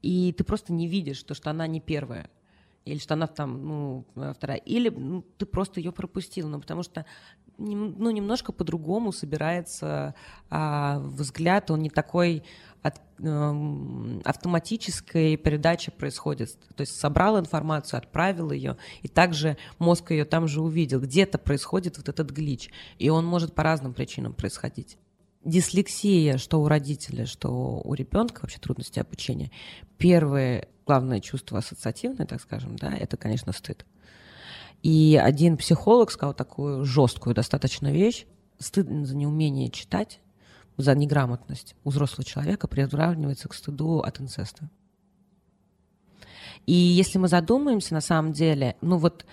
[0.00, 2.30] и ты просто не видишь то, что она не первая
[2.84, 4.04] или что она там, ну,
[4.34, 7.04] вторая, или ну, ты просто ее пропустил, ну, потому что
[7.58, 10.14] ну, немножко по-другому собирается
[10.50, 12.42] а, взгляд, он не такой
[12.82, 16.56] от, э, автоматической передачи происходит.
[16.76, 21.00] То есть собрал информацию, отправил ее, и также мозг ее там же увидел.
[21.00, 24.98] Где-то происходит вот этот глич, и он может по разным причинам происходить.
[25.44, 29.50] Дислексия, что у родителя, что у ребенка, вообще трудности обучения,
[29.96, 33.84] первое главное чувство ассоциативное, так скажем, да, это, конечно, стыд.
[34.82, 38.26] И один психолог сказал такую жесткую достаточно вещь.
[38.58, 40.20] Стыд за неумение читать,
[40.76, 44.70] за неграмотность у взрослого человека приравнивается к стыду от инцеста.
[46.66, 49.24] И если мы задумаемся на самом деле, ну вот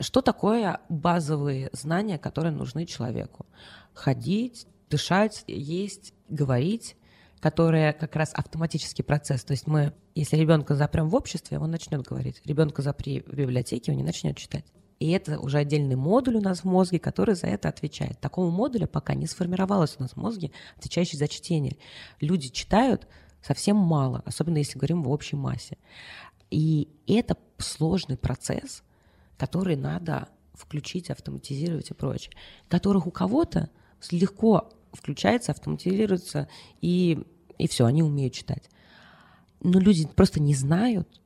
[0.00, 3.46] что такое базовые знания, которые нужны человеку?
[3.92, 6.96] Ходить, дышать, есть, говорить,
[7.44, 9.44] которые как раз автоматический процесс.
[9.44, 12.40] То есть мы, если ребенка запрем в обществе, он начнет говорить.
[12.46, 14.64] Ребенка запри в библиотеке, он не начнет читать.
[14.98, 18.18] И это уже отдельный модуль у нас в мозге, который за это отвечает.
[18.18, 21.76] Такого модуля пока не сформировалось у нас в мозге, отвечающий за чтение.
[22.18, 23.06] Люди читают
[23.42, 25.76] совсем мало, особенно если говорим в общей массе.
[26.50, 28.82] И это сложный процесс,
[29.36, 32.32] который надо включить, автоматизировать и прочее,
[32.68, 33.68] которых у кого-то
[34.10, 36.48] легко включается, автоматизируется,
[36.80, 37.24] и,
[37.58, 38.68] и все, они умеют читать.
[39.62, 41.20] Но люди просто не знают,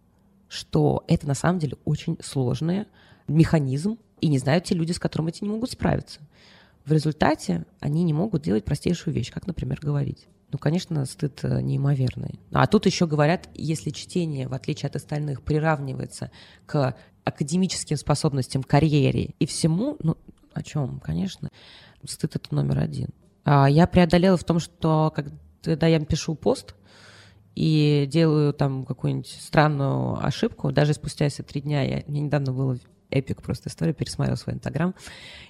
[0.48, 2.86] что это на самом деле очень сложная
[3.26, 6.20] механизм, и не знают те люди, с которыми эти не могут справиться.
[6.84, 10.26] В результате они не могут делать простейшую вещь, как, например, говорить.
[10.50, 12.40] Ну, конечно, стыд э, неимоверный.
[12.52, 16.30] А тут еще говорят, если чтение, в отличие от остальных, приравнивается
[16.64, 20.16] к академическим способностям, карьере и всему, ну,
[20.54, 21.50] о чем, конечно,
[22.06, 23.10] стыд это номер один.
[23.44, 26.74] А я преодолела в том, что когда я пишу пост,
[27.54, 32.78] и делаю там какую-нибудь странную ошибку, даже спустя эти три дня, я, мне недавно было
[33.10, 34.94] эпик просто история, пересмотрел свой инстаграм,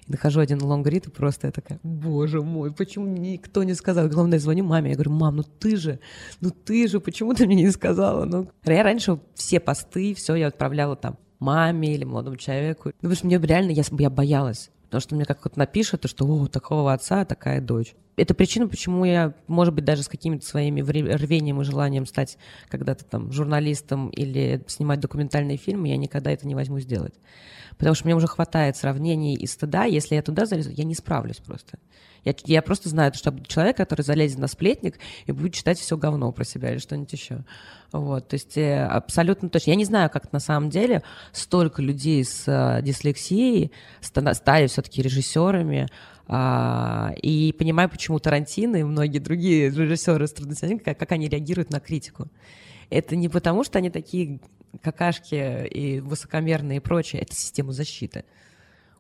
[0.07, 4.09] и нахожу один лонгрид, и просто я такая, боже мой, почему никто не сказал?
[4.09, 6.01] Главное, звоню маме, я говорю, мам, ну ты же,
[6.41, 8.25] ну ты же, почему ты мне не сказала?
[8.25, 12.89] Ну, я раньше все посты, все я отправляла там маме или молодому человеку.
[12.89, 14.71] Ну, потому что мне реально, я, я боялась.
[14.89, 17.95] Потому что мне как-то напишут, что о, такого отца, такая дочь.
[18.17, 23.05] Это причина, почему я, может быть, даже с какими-то своими рвением и желанием стать когда-то
[23.05, 27.15] там журналистом или снимать документальные фильмы, я никогда это не возьму сделать.
[27.77, 29.85] Потому что мне уже хватает сравнений и стыда.
[29.85, 31.79] Если я туда залезу, я не справлюсь просто.
[32.25, 36.33] Я, я просто знаю, что человек, который залезет на сплетник и будет читать все говно
[36.33, 37.45] про себя или что-нибудь еще.
[37.91, 39.71] Вот, то есть э, абсолютно точно.
[39.71, 45.89] Я не знаю, как на самом деле столько людей с э, дислексией стали все-таки режиссерами,
[46.31, 50.35] а, и понимаю, почему Тарантино и многие другие режиссеры с
[50.85, 52.29] как, как они реагируют на критику.
[52.91, 54.39] Это не потому, что они такие
[54.83, 58.25] какашки и высокомерные и прочее, это система защиты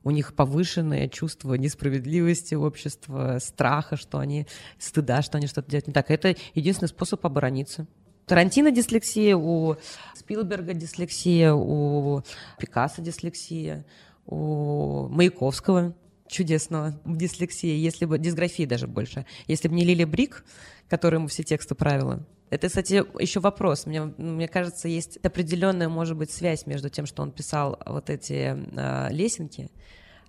[0.04, 4.46] у них повышенное чувство несправедливости общества, страха, что они,
[4.78, 6.10] стыда, что они что-то делают не так.
[6.10, 7.86] Это единственный способ оборониться.
[8.28, 9.76] Тарантино дислексия, у
[10.14, 12.22] Спилберга дислексия, у
[12.58, 13.84] Пикассо дислексия,
[14.26, 15.94] у Маяковского
[16.28, 19.24] чудесного дислексия, если бы дисграфии даже больше.
[19.46, 20.44] Если бы не Лили Брик,
[20.88, 23.86] которая все тексты правила, это, кстати, еще вопрос.
[23.86, 28.56] Мне, мне кажется, есть определенная, может быть, связь между тем, что он писал вот эти
[28.56, 29.70] э, лесенки,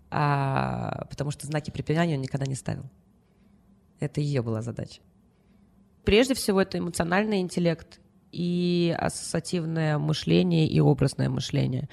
[0.09, 2.83] а, потому что знаки препинания он никогда не ставил.
[3.99, 5.01] Это ее была задача.
[6.03, 7.99] Прежде всего, это эмоциональный интеллект
[8.31, 11.89] и ассоциативное мышление и образное мышление.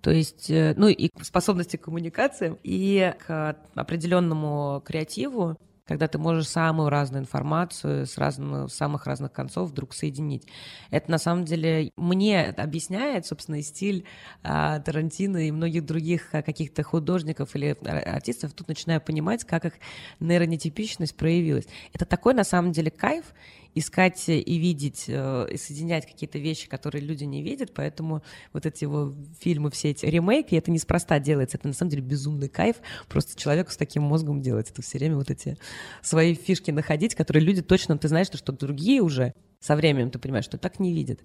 [0.00, 6.48] То есть, э, ну и способности к коммуникации и к определенному креативу, когда ты можешь
[6.48, 10.46] самую разную информацию с, разным, с самых разных концов вдруг соединить.
[10.90, 14.04] Это на самом деле мне объясняет, собственно, и стиль
[14.42, 18.52] а, Тарантино и многих других а, каких-то художников или артистов.
[18.52, 19.74] Тут начинаю понимать, как их
[20.20, 21.66] нейронетипичность проявилась.
[21.92, 23.26] Это такой на самом деле кайф,
[23.74, 28.84] искать и видеть, э, и соединять какие-то вещи, которые люди не видят, поэтому вот эти
[28.84, 32.76] его фильмы, все эти ремейки, это неспроста делается, это на самом деле безумный кайф,
[33.08, 35.56] просто человеку с таким мозгом делать, это все время вот эти
[36.02, 40.44] свои фишки находить, которые люди точно, ты знаешь, что другие уже со временем ты понимаешь,
[40.44, 41.20] что так не видят.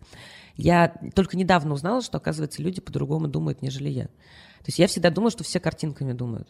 [0.55, 4.05] Я только недавно узнала, что, оказывается, люди по-другому думают, нежели я.
[4.05, 6.47] То есть я всегда думала, что все картинками думают.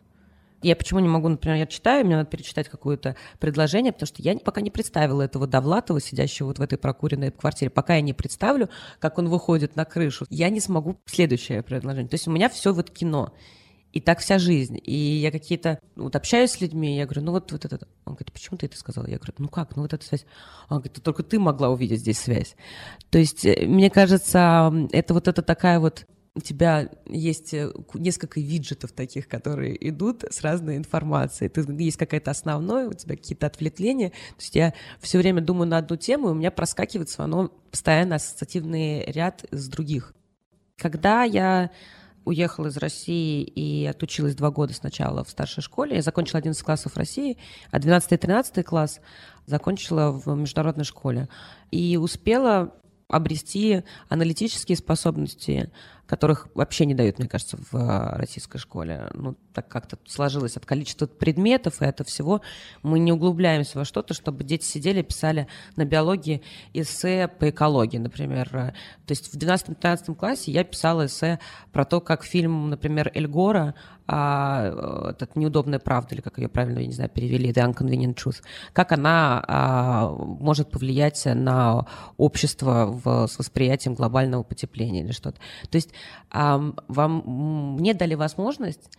[0.64, 4.36] Я почему не могу, например, я читаю, мне надо перечитать какое-то предложение, потому что я
[4.38, 7.70] пока не представила этого Довлатова, сидящего вот в этой прокуренной квартире.
[7.70, 12.10] Пока я не представлю, как он выходит на крышу, я не смогу следующее предложение.
[12.10, 13.34] То есть у меня все вот кино.
[13.94, 14.80] И так вся жизнь.
[14.84, 17.88] И я какие-то, вот общаюсь с людьми, я говорю, ну вот, вот это.
[18.06, 19.08] Он говорит, почему ты это сказал?
[19.08, 20.26] Я говорю, ну как, ну вот эта связь.
[20.70, 22.56] Он говорит, только ты могла увидеть здесь связь.
[23.10, 26.06] То есть, э, мне кажется, это вот это такая вот
[26.38, 31.50] у тебя есть э, несколько виджетов таких, которые идут с разной информацией.
[31.50, 34.10] Ты, есть какая-то основная, у тебя какие-то отвлечения.
[34.10, 38.16] То есть я все время думаю на одну тему, и у меня проскакивает равно постоянно
[38.16, 40.14] ассоциативный ряд с других.
[40.78, 41.72] Когда я
[42.24, 45.96] уехала из России и отучилась два года сначала в старшей школе.
[45.96, 47.38] Я закончила 11 классов России,
[47.72, 49.00] а 12 и 13 класс
[49.46, 51.30] закончила в международной школе.
[51.72, 52.74] И успела
[53.08, 55.72] обрести аналитические способности,
[56.08, 59.10] которых вообще не дают, мне кажется, в а, российской школе.
[59.14, 62.42] Ну, так как-то сложилось от количества предметов и это всего.
[62.84, 66.42] Мы не углубляемся во что-то, чтобы дети сидели, писали на биологии
[66.74, 68.50] эссе по экологии, например.
[68.50, 68.74] То
[69.10, 71.40] есть в 12-15 классе я писала эссе
[71.72, 73.76] про то, как фильм, например, Эльгора
[74.08, 78.42] а, этот «Неудобная правда», или как ее правильно, я не знаю, перевели, «The Unconvenient Truth»,
[78.74, 81.86] как она а, может повлиять на
[82.18, 85.38] общество в, с восприятием глобального потепления или что-то.
[85.70, 85.92] То есть
[86.32, 88.90] а, вам, мне дали возможность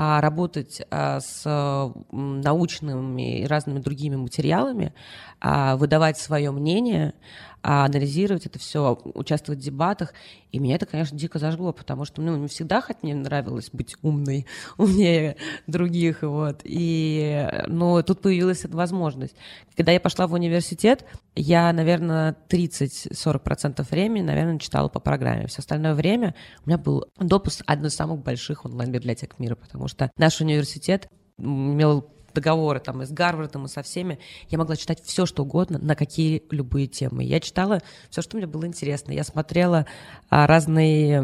[0.00, 4.94] а, работать а, с научными и разными другими материалами,
[5.40, 7.14] а, выдавать свое мнение,
[7.62, 10.14] анализировать это все, участвовать в дебатах.
[10.52, 13.96] И меня это, конечно, дико зажгло, потому что ну, мне всегда хоть мне нравилось быть
[14.02, 14.46] умной,
[14.78, 16.22] умнее других.
[16.22, 16.60] Вот.
[16.64, 19.34] И, но тут появилась эта возможность.
[19.76, 25.46] Когда я пошла в университет, я, наверное, 30-40% времени, наверное, читала по программе.
[25.46, 30.10] Все остальное время у меня был допуск одной из самых больших онлайн-библиотек мира, потому что
[30.16, 34.18] наш университет имел договоры там и с Гарвардом, и со всеми.
[34.48, 37.24] Я могла читать все, что угодно, на какие любые темы.
[37.24, 39.12] Я читала все, что мне было интересно.
[39.12, 39.86] Я смотрела
[40.30, 41.18] а, разные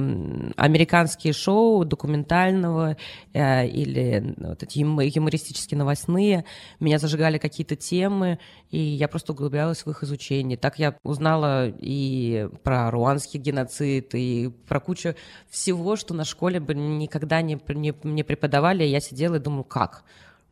[0.56, 2.96] американские шоу документального
[3.32, 6.44] а, или вот эти юмористические новостные.
[6.80, 8.38] Меня зажигали какие-то темы,
[8.70, 10.58] и я просто углублялась в их изучение.
[10.58, 15.14] Так я узнала и про руанский геноцид, и про кучу
[15.48, 18.82] всего, что на школе бы никогда не, не, не преподавали.
[18.82, 20.04] Я сидела и думала, как?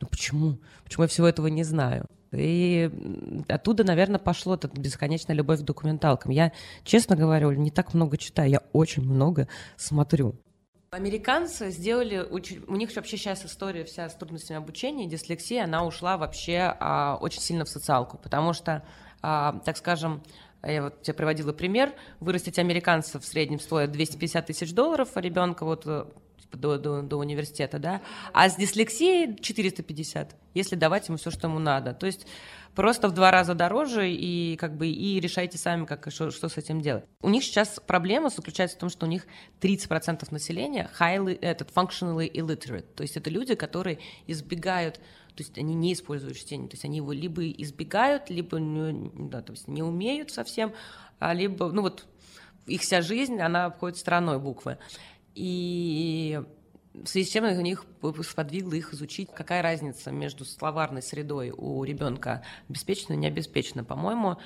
[0.03, 0.59] Ну почему?
[0.83, 2.07] Почему я всего этого не знаю?
[2.33, 2.91] И
[3.49, 6.33] оттуда, наверное, пошло эта бесконечная любовь к документалкам.
[6.33, 9.47] Я, честно говорю, не так много читаю, я очень много
[9.77, 10.35] смотрю.
[10.91, 16.75] Американцы сделали, у них вообще сейчас история вся с трудностями обучения, дислексия, она ушла вообще
[16.81, 18.85] а, очень сильно в социалку, потому что,
[19.23, 20.23] а, так скажем,
[20.65, 25.65] я вот тебе приводила пример, вырастить американцев в среднем стоит 250 тысяч долларов, а ребенка
[25.65, 26.05] вот э,
[26.57, 31.59] до, до, до университета, да, а с дислексией 450, если давать ему все, что ему
[31.59, 31.95] надо.
[31.95, 32.27] То есть
[32.75, 36.57] просто в два раза дороже, и как бы и решайте сами, как, что, что с
[36.57, 37.05] этим делать.
[37.21, 39.27] У них сейчас проблема заключается в том, что у них
[39.61, 45.01] 30% населения highly, этот, functionally illiterate, то есть это люди, которые избегают
[45.35, 49.53] то есть они не используют чтение, то есть они его либо избегают, либо да, то
[49.53, 50.75] есть не умеют совсем,
[51.19, 52.05] а либо, ну вот
[52.67, 54.79] их вся жизнь, она обходит стороной буквы.
[55.35, 56.41] И
[56.95, 57.85] в связи с чем у них
[58.23, 63.83] сподвигло их изучить, какая разница между словарной средой у ребенка обеспечена и необеспечена.
[63.83, 64.37] По-моему,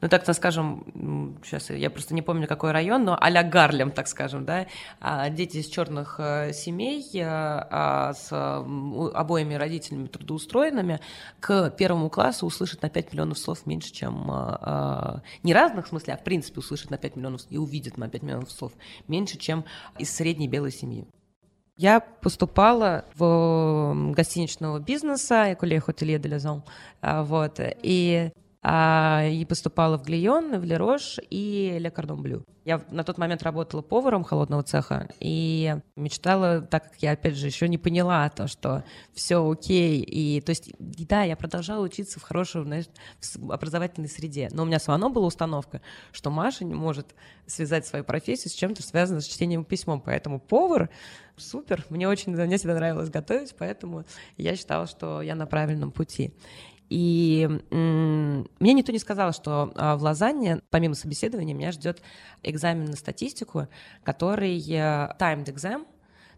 [0.00, 4.44] ну так, скажем, сейчас я просто не помню, какой район, но а-ля Гарлем, так скажем,
[4.44, 4.66] да,
[5.00, 11.00] а дети из черных э, семей э, а с обоими родителями трудоустроенными
[11.40, 16.14] к первому классу услышат на 5 миллионов слов меньше, чем э, не разных в смысле,
[16.14, 18.72] а в принципе услышат на 5 миллионов и увидят на 5 миллионов слов
[19.06, 19.64] меньше, чем
[19.98, 21.06] из средней белой семьи.
[21.76, 26.62] Я поступала в гостиничного бизнеса, Эколе Хотелье де Лезон,
[27.00, 28.32] вот, и
[28.62, 32.44] а, и поступала в Глион, в Лерош и Ле Кордон Блю.
[32.66, 37.46] Я на тот момент работала поваром холодного цеха и мечтала, так как я, опять же,
[37.46, 38.84] еще не поняла то, что
[39.14, 40.02] все окей.
[40.02, 42.84] И, то есть, да, я продолжала учиться в хорошей, знаешь,
[43.34, 44.50] в образовательной среде.
[44.52, 45.80] Но у меня все равно была установка,
[46.12, 47.14] что Маша не может
[47.46, 50.02] связать свою профессию с чем-то связанным с чтением письмом.
[50.02, 50.90] Поэтому повар
[51.40, 54.04] супер, мне очень, мне всегда нравилось готовить, поэтому
[54.36, 56.34] я считала, что я на правильном пути.
[56.90, 62.02] И мне никто не сказал, что а, в Лозанне, помимо собеседования, меня ждет
[62.42, 63.68] экзамен на статистику,
[64.02, 65.86] который э, timed exam,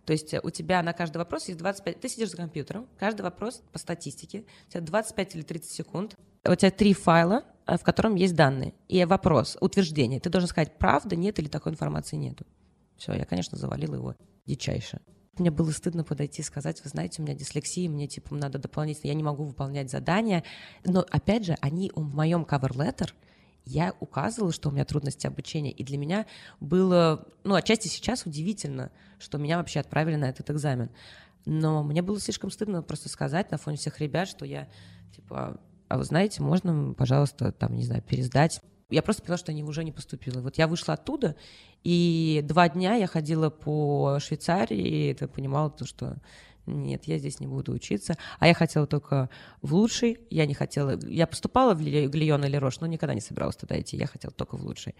[0.04, 2.00] то есть у тебя на каждый вопрос есть 25...
[2.00, 6.54] Ты сидишь за компьютером, каждый вопрос по статистике, у тебя 25 или 30 секунд, у
[6.54, 10.20] тебя три файла, э, в котором есть данные, и вопрос, утверждение.
[10.20, 12.44] Ты должен сказать, правда, нет или такой информации нету.
[12.98, 15.00] Все, я, конечно, завалила его дичайше.
[15.38, 19.08] Мне было стыдно подойти и сказать, вы знаете, у меня дислексия, мне типа надо дополнительно,
[19.08, 20.44] я не могу выполнять задания.
[20.84, 23.12] Но опять же, они в моем cover letter
[23.64, 26.26] я указывала, что у меня трудности обучения, и для меня
[26.60, 30.90] было, ну, отчасти сейчас удивительно, что меня вообще отправили на этот экзамен.
[31.46, 34.68] Но мне было слишком стыдно просто сказать на фоне всех ребят, что я,
[35.16, 38.60] типа, а вы знаете, можно, пожалуйста, там, не знаю, пересдать
[38.92, 40.40] я просто поняла, что я уже не поступила.
[40.40, 41.36] Вот я вышла оттуда,
[41.82, 46.18] и два дня я ходила по Швейцарии, и понимала то, что
[46.66, 48.16] нет, я здесь не буду учиться.
[48.38, 49.28] А я хотела только
[49.62, 50.98] в лучший, я не хотела...
[51.06, 54.56] Я поступала в Глион или Рош, но никогда не собиралась туда идти, я хотела только
[54.56, 54.94] в лучший.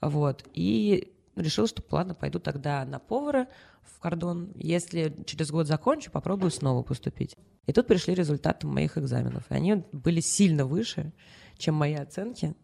[0.00, 3.48] Вот, и решила, что ладно, пойду тогда на повара
[3.82, 4.52] в кордон.
[4.54, 7.36] Если через год закончу, попробую снова поступить.
[7.66, 9.44] И тут пришли результаты моих экзаменов.
[9.50, 11.12] И они были сильно выше,
[11.58, 12.54] чем мои оценки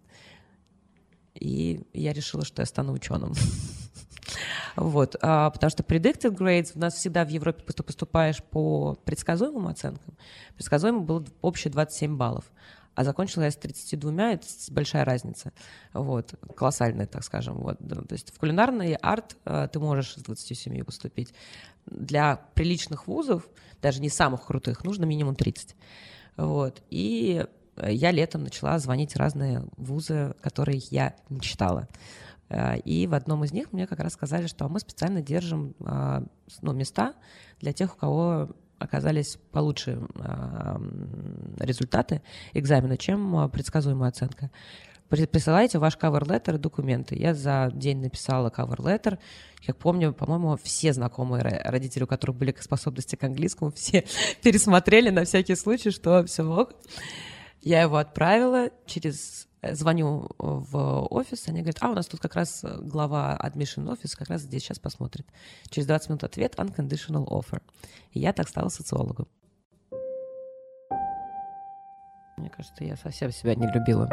[1.38, 3.34] и я решила, что я стану ученым.
[4.76, 10.16] Вот, а, потому что predicted grades у нас всегда в Европе поступаешь по предсказуемым оценкам.
[10.54, 12.44] Предсказуемым было общее 27 баллов,
[12.94, 15.52] а закончила я с 32, это большая разница,
[15.92, 20.84] вот, колоссальная, так скажем, вот, то есть в кулинарный арт а, ты можешь с 27
[20.84, 21.34] поступить.
[21.86, 23.48] Для приличных вузов,
[23.80, 25.74] даже не самых крутых, нужно минимум 30,
[26.36, 27.46] вот, и
[27.86, 31.88] я летом начала звонить разные вузы, которые я мечтала.
[32.48, 36.24] Э, и в одном из них мне как раз сказали, что мы специально держим а,
[36.62, 37.14] ну, места
[37.60, 40.80] для тех, у кого оказались получше а,
[41.58, 42.22] результаты
[42.52, 44.50] экзамена, чем предсказуемая оценка.
[45.08, 47.16] Присылайте ваш cover letter и документы.
[47.16, 49.18] Я за день написала cover letter.
[49.66, 54.04] Как помню, по-моему, все знакомые родители, у которых были способности к английскому, все
[54.42, 56.74] пересмотрели на всякий случай, что все ок.
[57.60, 62.34] Я его отправила через э, звоню в офис, они говорят, а, у нас тут как
[62.34, 65.26] раз э, глава admission офис как раз здесь сейчас посмотрит.
[65.68, 67.60] Через 20 минут ответ unconditional offer.
[68.12, 69.26] И я так стала социологом.
[72.36, 74.08] Мне кажется, я совсем себя не любила.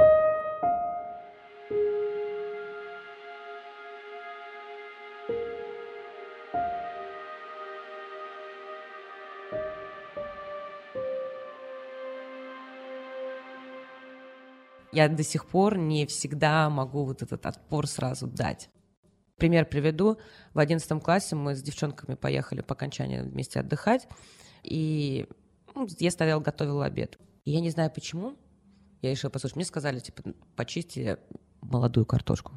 [14.96, 18.70] Я до сих пор не всегда могу вот этот отпор сразу дать.
[19.38, 20.18] Пример приведу.
[20.54, 24.08] В одиннадцатом классе мы с девчонками поехали по окончании вместе отдыхать,
[24.64, 25.28] и
[25.76, 27.20] ну, я стоял, готовил обед.
[27.43, 28.38] И я не знаю почему,
[29.02, 29.58] я решила послушать.
[29.58, 30.24] Мне сказали, типа,
[30.56, 31.18] почисти
[31.62, 32.54] молодую картошку.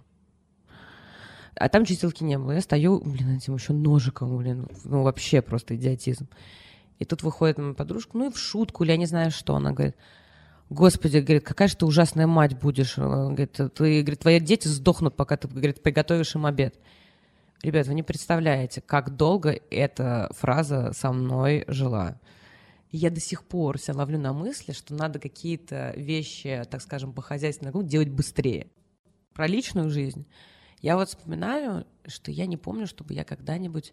[1.57, 2.53] А там чистилки не было.
[2.53, 6.29] Я стою, блин, этим еще ножиком, блин, ну вообще просто идиотизм.
[7.01, 9.73] И тут выходит моя подружка, ну и в шутку, или я не знаю что, она
[9.73, 9.97] говорит,
[10.71, 12.97] Господи, говорит, какая же ты ужасная мать будешь.
[12.99, 16.79] Говорит, ты, говорит, твои дети сдохнут, пока ты, говорит, приготовишь им обед.
[17.63, 22.21] Ребят, вы не представляете, как долго эта фраза со мной жила.
[22.91, 27.23] Я до сих пор себя ловлю на мысли, что надо какие-то вещи, так скажем, по
[27.23, 28.69] хозяйственному делать быстрее.
[29.35, 30.27] Про личную жизнь.
[30.81, 33.93] Я вот вспоминаю, что я не помню, чтобы я когда-нибудь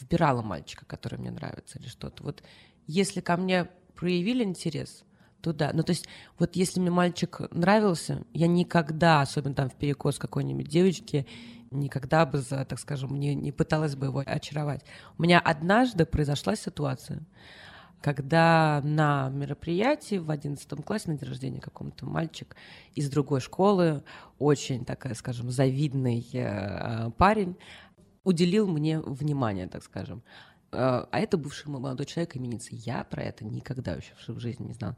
[0.00, 2.22] выбирала мальчика, который мне нравится или что-то.
[2.22, 2.42] Вот
[2.86, 5.04] если ко мне проявили интерес,
[5.40, 5.70] туда.
[5.72, 6.06] Ну, то есть,
[6.38, 11.26] вот если мне мальчик нравился, я никогда, особенно там в перекос какой-нибудь девочки,
[11.70, 14.84] никогда бы, за, так скажем, не, не пыталась бы его очаровать.
[15.18, 17.26] У меня однажды произошла ситуация,
[18.00, 22.56] когда на мероприятии в одиннадцатом классе на день рождения каком-то мальчик
[22.94, 24.02] из другой школы,
[24.38, 27.56] очень, такая, скажем, завидный э, парень,
[28.24, 30.22] уделил мне внимание, так скажем.
[30.72, 32.70] Э, а это бывший молодой человек именинницы.
[32.72, 34.96] Я про это никогда еще в жизни не знала.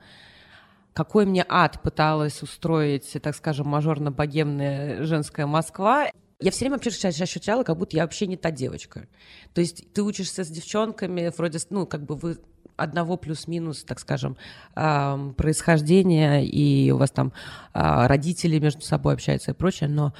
[0.92, 6.08] Какой мне ад пыталась устроить, так скажем, мажорно-богемная женская Москва,
[6.40, 9.06] я все время вообще ощущала, как будто я вообще не та девочка.
[9.54, 12.38] То есть ты учишься с девчонками, вроде, ну, как бы вы
[12.76, 14.38] одного плюс-минус, так скажем,
[14.74, 17.34] происхождения, и у вас там
[17.74, 20.14] а, родители между собой общаются и прочее, но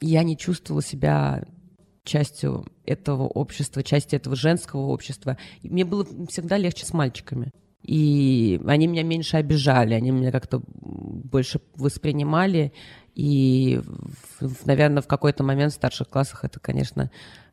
[0.00, 1.44] я не чувствовала себя
[2.04, 5.36] частью этого общества, частью этого женского общества.
[5.62, 7.50] И мне было всегда легче с мальчиками.
[7.82, 12.72] И они меня меньше обижали, они меня как-то больше воспринимали.
[13.14, 13.80] И,
[14.64, 17.10] наверное, в какой-то момент в старших классах это, конечно,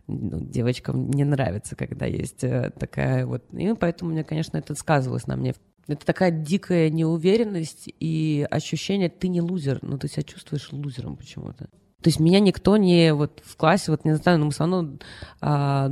[0.07, 3.43] ну, девочкам не нравится, когда есть э, такая вот...
[3.53, 5.53] И поэтому мне, конечно, это сказывалось на мне.
[5.87, 11.69] Это такая дикая неуверенность и ощущение, ты не лузер, но ты себя чувствуешь лузером почему-то.
[12.01, 14.97] То есть меня никто не вот в классе, вот не знаю, но мы все равно
[15.39, 15.91] а,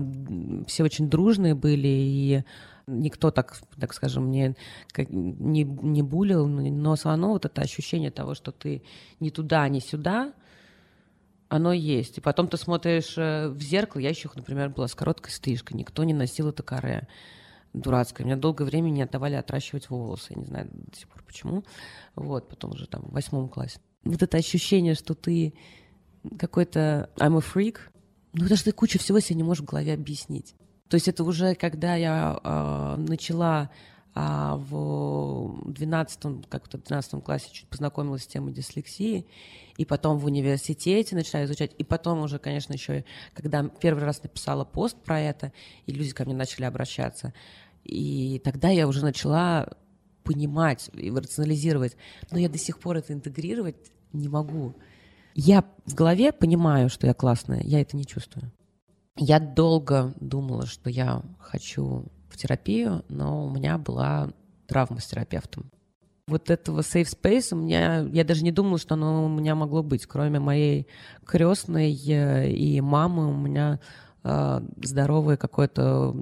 [0.68, 2.43] все очень дружные были, и
[2.88, 4.55] никто так, так скажем, не,
[4.97, 8.82] не, не булил, но все равно вот это ощущение того, что ты
[9.20, 10.34] не туда, не сюда,
[11.47, 12.18] оно есть.
[12.18, 16.03] И потом ты смотришь э, в зеркало, я еще, например, была с короткой стрижкой, никто
[16.03, 17.07] не носил это каре
[17.74, 18.26] дурацкое.
[18.26, 21.64] Меня долгое время не отдавали отращивать волосы, я не знаю до сих пор почему.
[22.16, 23.80] Вот, потом уже там в восьмом классе.
[24.03, 25.53] Вот это ощущение, что ты
[26.38, 27.78] какой-то I'm a freak,
[28.34, 30.55] ну, что ты кучу всего себе не можешь в голове объяснить.
[30.88, 33.70] То есть это уже когда я э, начала
[34.15, 39.28] а в 12 как-то 12 классе чуть познакомилась с темой дислексии,
[39.78, 44.65] и потом в университете начала изучать, и потом уже, конечно, еще, когда первый раз написала
[44.65, 45.53] пост про это,
[45.86, 47.34] и люди ко мне начали обращаться,
[47.86, 49.70] и тогда я уже начала
[50.24, 51.95] понимать и рационализировать,
[52.32, 53.78] но я до сих пор это интегрировать
[54.11, 54.76] не могу.
[55.36, 58.52] Я в голове понимаю, что я классная, я это не чувствую.
[59.16, 64.32] Я долго думала, что я хочу в терапию, но у меня была
[64.68, 65.72] травма с терапевтом.
[66.28, 69.82] Вот этого safe space у меня, я даже не думала, что оно у меня могло
[69.82, 70.06] быть.
[70.06, 70.88] Кроме моей
[71.26, 73.80] крестной э, и мамы, у меня
[74.24, 76.13] здоровое какое-то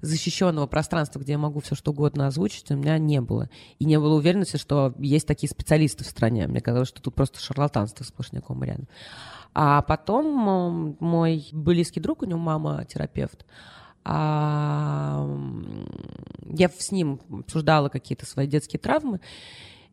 [0.00, 3.50] защищенного пространства, где я могу все что угодно озвучить, у меня не было.
[3.78, 6.46] И не было уверенности, что есть такие специалисты в стране.
[6.46, 8.88] Мне казалось, что тут просто шарлатанство сплошняком рядом.
[9.54, 13.44] А потом мой близкий друг, у него мама терапевт,
[14.04, 15.28] а,
[16.48, 19.20] я с ним обсуждала какие-то свои детские травмы,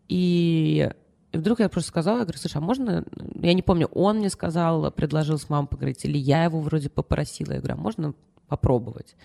[0.08, 0.92] и
[1.34, 3.06] вдруг я просто сказала, я говорю, слушай, а можно,
[3.36, 7.54] я не помню, он мне сказал, предложил с мамой поговорить, или я его вроде попросила,
[7.54, 8.14] я говорю, а можно
[8.48, 9.16] попробовать?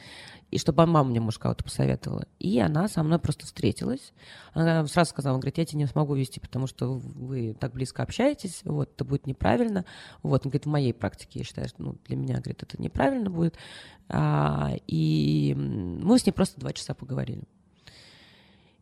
[0.50, 2.26] и чтобы мама мне, может, кого-то посоветовала.
[2.38, 4.12] И она со мной просто встретилась.
[4.54, 8.02] Она сразу сказала, он говорит, я тебя не смогу вести, потому что вы так близко
[8.02, 9.84] общаетесь, вот, это будет неправильно.
[10.22, 13.28] Вот, он говорит, в моей практике, я считаю, что ну, для меня, говорит, это неправильно
[13.28, 13.58] будет.
[14.08, 17.42] А, и мы с ней просто два часа поговорили.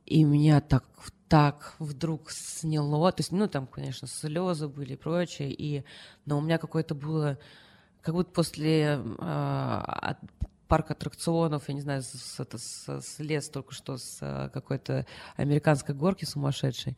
[0.05, 0.85] И меня так,
[1.29, 3.11] так вдруг сняло.
[3.13, 5.53] То есть, ну, там, конечно, слезы были и прочее.
[5.53, 5.85] И,
[6.25, 7.39] но у меня какое-то было
[8.03, 10.15] как будто после э,
[10.69, 15.07] парк аттракционов, я не знаю, с, это, с, слез только что с э, какой-то
[15.37, 16.97] американской горки сумасшедшей.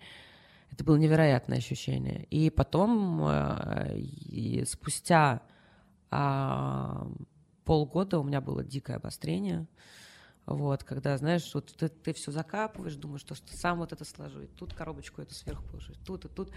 [0.71, 2.25] Это было невероятное ощущение.
[2.25, 5.41] И потом, э, и спустя
[6.11, 7.07] а,
[7.65, 9.67] полгода у меня было дикое обострение.
[10.49, 14.41] Вот, когда, знаешь, вот ты, ты все закапываешь, думаешь, что, что сам вот это сложу,
[14.41, 16.51] и тут коробочку эту сверху положу, тут и тут.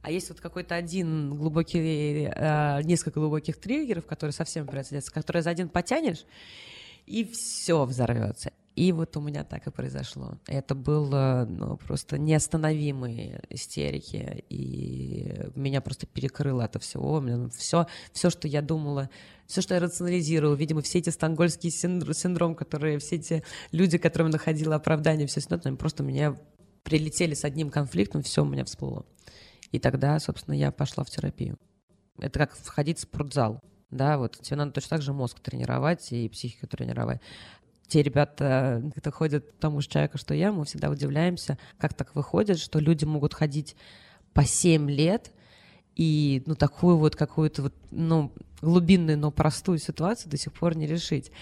[0.00, 5.50] А есть вот какой-то один глубокий, э, несколько глубоких триггеров, которые совсем прицелятся, которые за
[5.50, 6.24] один потянешь,
[7.04, 8.52] и все взорвется.
[8.76, 10.38] И вот у меня так и произошло.
[10.46, 17.22] Это было ну, просто неостановимые истерики, и меня просто перекрыло это всего.
[17.50, 19.10] Все, все, что я думала,
[19.46, 23.42] все, что я рационализировала, видимо, все эти стангольские синдром, синдром которые, все эти
[23.72, 26.38] люди, которым находила оправдание, все остальное, просто меня
[26.84, 29.04] прилетели с одним конфликтом, все у меня всплыло.
[29.72, 31.58] И тогда, собственно, я пошла в терапию.
[32.18, 33.60] Это как входить в спортзал.
[33.90, 37.20] Да, вот тебе надо точно так же мозг тренировать и психику тренировать.
[37.90, 42.14] Те ребята, кто ходят к тому же человеку, что я, мы всегда удивляемся, как так
[42.14, 43.74] выходит, что люди могут ходить
[44.32, 45.32] по 7 лет
[45.96, 48.32] и ну, такую вот какую-то вот, ну,
[48.62, 51.32] глубинную, но простую ситуацию до сих пор не решить.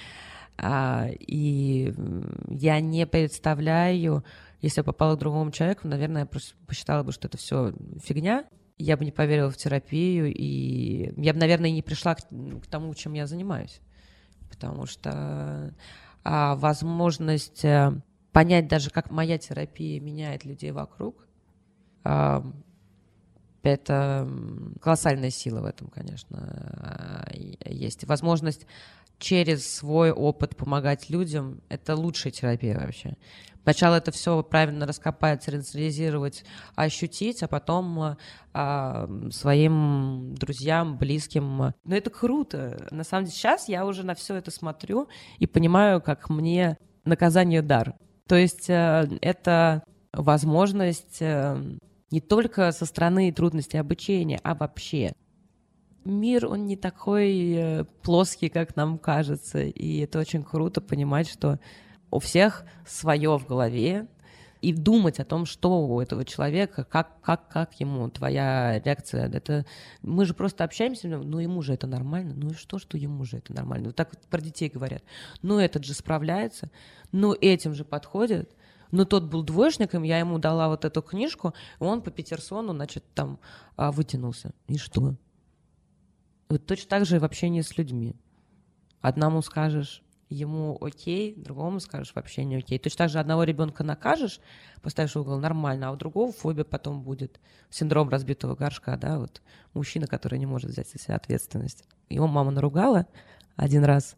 [0.56, 1.92] А, и
[2.48, 4.24] я не представляю,
[4.62, 8.46] если я попала к другому человеку, наверное, я посчитала бы, что это все фигня.
[8.78, 12.94] Я бы не поверила в терапию, и я бы, наверное, не пришла к, к тому,
[12.94, 13.80] чем я занимаюсь.
[14.48, 15.74] Потому что
[16.56, 18.00] возможность а,
[18.32, 21.26] понять даже, как моя терапия меняет людей вокруг,
[22.04, 22.44] а,
[23.62, 24.28] это
[24.80, 28.04] колоссальная сила в этом, конечно, а, есть.
[28.04, 28.66] Возможность
[29.18, 33.16] через свой опыт помогать людям— это лучшая терапия вообще.
[33.62, 36.44] Сначала это все правильно раскопать, рационализировать,
[36.74, 38.16] ощутить, а потом
[38.54, 41.74] а, своим друзьям, близким.
[41.84, 42.88] Но это круто.
[42.90, 45.08] На самом деле сейчас я уже на все это смотрю
[45.38, 47.94] и понимаю, как мне наказание дар.
[48.26, 49.82] То есть э, это
[50.14, 51.62] возможность э,
[52.10, 55.12] не только со стороны трудностей обучения, а вообще
[56.08, 59.60] мир, он не такой э, плоский, как нам кажется.
[59.60, 61.58] И это очень круто понимать, что
[62.10, 64.08] у всех свое в голове,
[64.60, 69.30] и думать о том, что у этого человека, как, как, как ему твоя реакция.
[69.30, 69.64] Это
[70.02, 73.38] мы же просто общаемся, ну ему же это нормально, ну и что, что ему же
[73.38, 73.88] это нормально.
[73.88, 75.02] Вот так вот про детей говорят.
[75.42, 76.70] Ну этот же справляется,
[77.12, 78.54] ну этим же подходит.
[78.90, 83.38] Но тот был двоечником, я ему дала вот эту книжку, он по Петерсону, значит, там
[83.76, 84.52] а, вытянулся.
[84.66, 85.14] И что?
[86.48, 88.14] Вот точно так же в общении с людьми.
[89.00, 92.78] Одному скажешь, ему окей, другому скажешь вообще не окей.
[92.78, 94.40] Точно так же одного ребенка накажешь,
[94.82, 97.40] поставишь угол нормально, а у другого фобия потом будет.
[97.70, 99.42] Синдром разбитого горшка, да, вот
[99.74, 101.84] мужчина, который не может взять на себя ответственность.
[102.08, 103.06] Его мама наругала
[103.56, 104.16] один раз,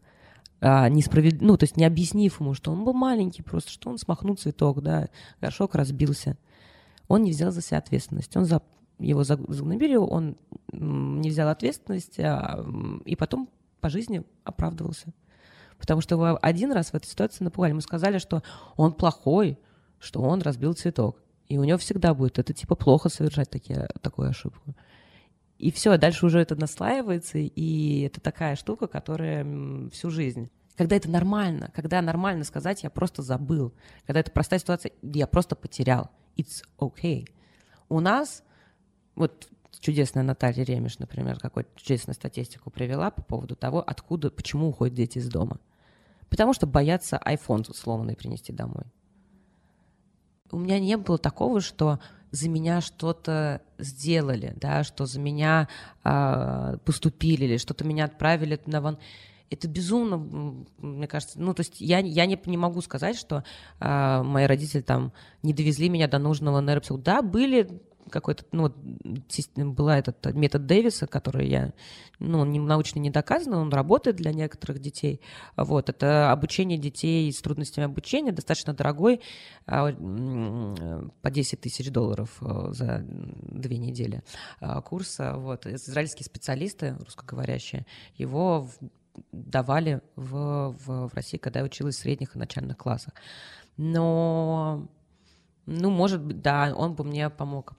[0.61, 1.41] а, несправед...
[1.41, 4.83] ну, то есть не объяснив ему, что он был маленький просто, что он смахнул цветок,
[4.83, 5.09] да,
[5.41, 6.37] горшок разбился.
[7.09, 8.37] Он не взял за себя ответственность.
[8.37, 8.63] Он за
[9.01, 10.37] его загнобили, он
[10.73, 12.65] не взял ответственность, а,
[13.05, 13.49] и потом
[13.81, 15.13] по жизни оправдывался.
[15.79, 17.73] Потому что его один раз в этой ситуации напугали.
[17.73, 18.43] Мы сказали, что
[18.77, 19.59] он плохой,
[19.99, 21.23] что он разбил цветок.
[21.49, 24.77] И у него всегда будет это типа плохо совершать такие, такую ошибку.
[25.59, 29.45] И все, дальше уже это наслаивается, и это такая штука, которая
[29.91, 30.51] всю жизнь.
[30.77, 33.75] Когда это нормально, когда нормально сказать, я просто забыл.
[34.07, 36.11] Когда это простая ситуация, я просто потерял.
[36.37, 37.27] It's okay.
[37.89, 38.43] У нас
[39.21, 39.49] вот
[39.81, 45.19] чудесная Наталья Ремеш, например, какую-то чудесную статистику привела по поводу того, откуда, почему уходят дети
[45.19, 45.59] из дома.
[46.29, 48.85] Потому что боятся iPhone сломанный принести домой.
[50.51, 52.01] У меня не было такого, что
[52.31, 55.69] за меня что-то сделали, да, что за меня
[56.05, 58.99] э, поступили или что-то меня отправили на вон.
[59.51, 60.17] Это безумно,
[60.79, 61.41] мне кажется.
[61.41, 63.45] Ну, то есть я, я не, не могу сказать, что
[63.81, 65.13] э, мои родители там
[65.43, 67.05] не довезли меня до нужного нейропсихолога.
[67.05, 67.81] Да, были
[68.11, 68.73] какой-то, ну,
[69.57, 71.73] была этот метод Дэвиса, который я,
[72.19, 75.21] ну, он научно не доказан, он работает для некоторых детей.
[75.57, 79.21] Вот, это обучение детей с трудностями обучения, достаточно дорогой,
[79.67, 79.93] а,
[81.23, 84.23] по 10 тысяч долларов э, за две недели
[84.61, 85.35] а, курса.
[85.37, 87.87] Вот, израильские специалисты, русскоговорящие,
[88.17, 88.69] его
[89.33, 93.15] давали в, в, в России, когда я училась в средних и начальных классах.
[93.77, 94.89] Но
[95.67, 97.75] ну, может быть, да, он бы мне помог.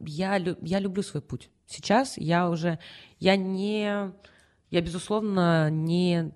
[0.00, 1.50] Я, я люблю свой путь.
[1.66, 2.78] Сейчас я уже,
[3.18, 4.12] я не,
[4.70, 6.32] я, безусловно, не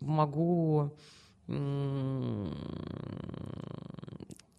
[0.00, 0.94] могу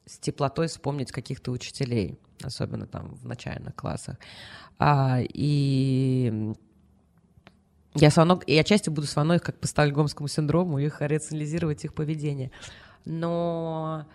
[0.05, 4.17] с теплотой вспомнить каких-то учителей, особенно там в начальных классах.
[4.77, 6.53] А, и
[7.95, 11.93] Я, все равно, я отчасти буду все их как по стокгольмскому синдрому, их рационализировать их
[11.93, 12.51] поведение.
[13.05, 14.05] Но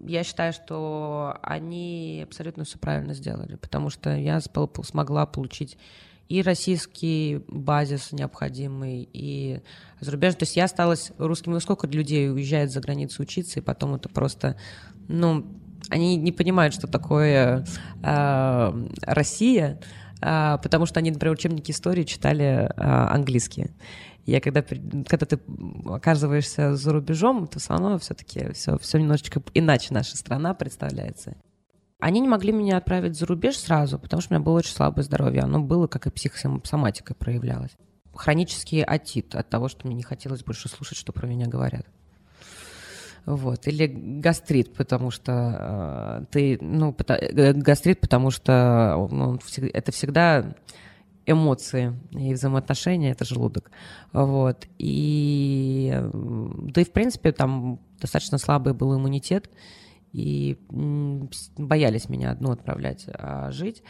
[0.00, 5.76] я считаю, что они абсолютно все правильно сделали, потому что я смогла получить
[6.30, 9.60] и российский базис необходимый, и
[9.98, 10.38] зарубежный.
[10.38, 11.50] То есть я осталась русским.
[11.50, 14.56] Ну, сколько людей уезжает за границу учиться, и потом это просто,
[15.08, 15.44] ну,
[15.88, 17.66] они не понимают, что такое
[18.04, 19.80] э, Россия,
[20.22, 23.72] э, потому что они, например, учебники истории читали э, английские.
[24.26, 25.40] Я когда, когда ты
[25.86, 31.36] оказываешься за рубежом, то все равно все-таки все, все немножечко иначе наша страна представляется.
[31.98, 35.04] Они не могли меня отправить за рубеж сразу, потому что у меня было очень слабое
[35.04, 35.42] здоровье.
[35.42, 37.72] Оно было, как и психосоматика проявлялось.
[38.14, 41.86] Хронический атит от того, что мне не хотелось больше слушать, что про меня говорят.
[43.26, 43.66] Вот.
[43.66, 49.38] Или гастрит, потому что э, ты, ну, э, гастрит, потому что ну,
[49.72, 50.54] это всегда
[51.26, 53.70] эмоции и взаимоотношения, это желудок.
[54.12, 54.66] Вот.
[54.78, 59.50] И, да и, в принципе, там достаточно слабый был иммунитет,
[60.12, 60.58] и
[61.56, 63.82] боялись меня одну отправлять а, жить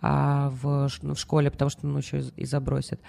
[0.00, 3.00] а в, ну, в школе, потому что ну, еще и, забросят.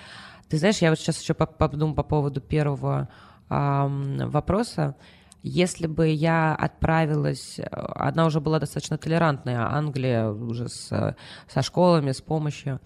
[0.50, 3.10] Ты знаешь, я вот сейчас еще подумаю по поводу первого
[3.50, 4.96] а, вопроса.
[5.44, 11.16] Если бы я отправилась, она уже была достаточно толерантная, Англия уже с,
[11.48, 12.80] со школами, с помощью.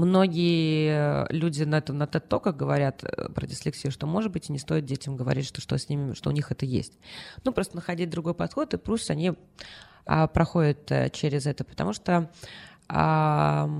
[0.00, 4.58] Многие люди на, этом, на TED говорят э, про дислексию, что, может быть, и не
[4.58, 6.98] стоит детям говорить, что, что, с ними, что у них это есть.
[7.44, 9.34] Ну, просто находить другой подход, и пусть они
[10.06, 12.30] а, проходят а, через это, потому что
[12.88, 13.70] а,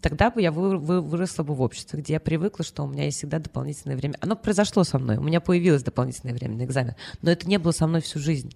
[0.00, 3.04] тогда бы я вы, вы, выросла бы в обществе, где я привыкла, что у меня
[3.04, 4.14] есть всегда дополнительное время.
[4.20, 7.72] Оно произошло со мной, у меня появилось дополнительное время на экзамен, но это не было
[7.72, 8.54] со мной всю жизнь.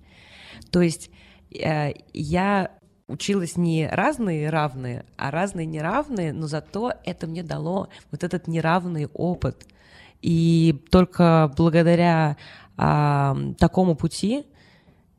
[0.70, 1.10] То есть
[1.50, 2.70] э, я
[3.08, 9.06] училась не разные равные, а разные неравные, но зато это мне дало вот этот неравный
[9.12, 9.66] опыт.
[10.22, 12.36] И только благодаря
[12.76, 14.46] а, такому пути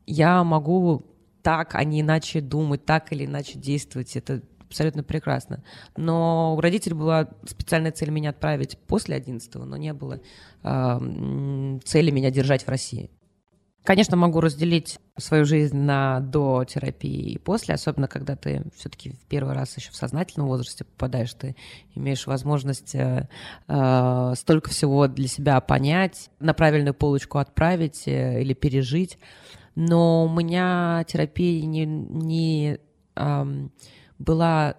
[0.06, 1.06] я могу
[1.42, 4.16] так, а не иначе думать, так или иначе действовать.
[4.16, 5.64] Это абсолютно прекрасно.
[5.96, 10.20] Но у родителей была специальная цель меня отправить после 11 но не было
[10.62, 13.10] э, цели меня держать в России.
[13.88, 19.24] Конечно, могу разделить свою жизнь на до терапии и после, особенно когда ты все-таки в
[19.30, 21.56] первый раз еще в сознательном возрасте попадаешь, ты
[21.94, 23.30] имеешь возможность э,
[23.66, 29.18] э, столько всего для себя понять, на правильную полочку отправить э, или пережить.
[29.74, 32.80] Но у меня терапия не, не
[33.16, 33.68] э,
[34.18, 34.74] была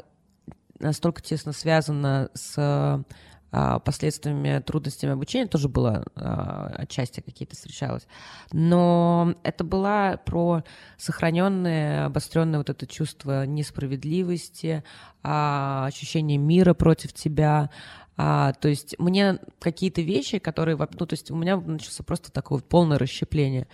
[0.78, 3.04] настолько тесно связана с
[3.52, 8.08] последствиями, трудностями обучения тоже было а, отчасти какие-то встречалось.
[8.52, 10.64] Но это было про
[10.98, 14.84] сохраненное, обостренное вот это чувство несправедливости,
[15.24, 17.70] а, ощущение мира против тебя.
[18.16, 20.76] То есть мне какие-то вещи, которые...
[20.78, 23.66] Ну, то есть у меня начался просто такое полное расщепление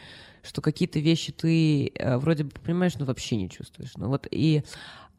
[0.46, 3.94] что какие-то вещи ты э, вроде бы понимаешь, но вообще не чувствуешь.
[3.98, 4.64] Ну вот и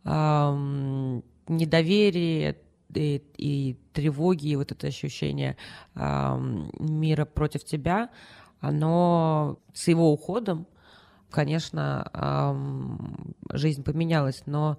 [0.05, 2.57] эм, недоверие,
[2.95, 5.57] и, и тревоги, и вот это ощущение
[5.95, 6.37] э,
[6.79, 8.11] мира против тебя,
[8.61, 10.67] оно с его уходом,
[11.31, 14.79] конечно, э, жизнь поменялась, но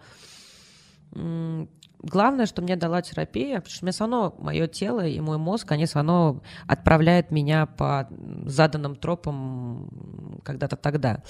[1.12, 5.72] главное, что мне дала терапия, потому что мне все равно мое тело и мой мозг,
[5.72, 8.08] они все равно отправляют меня по
[8.46, 11.24] заданным тропам когда-то тогда.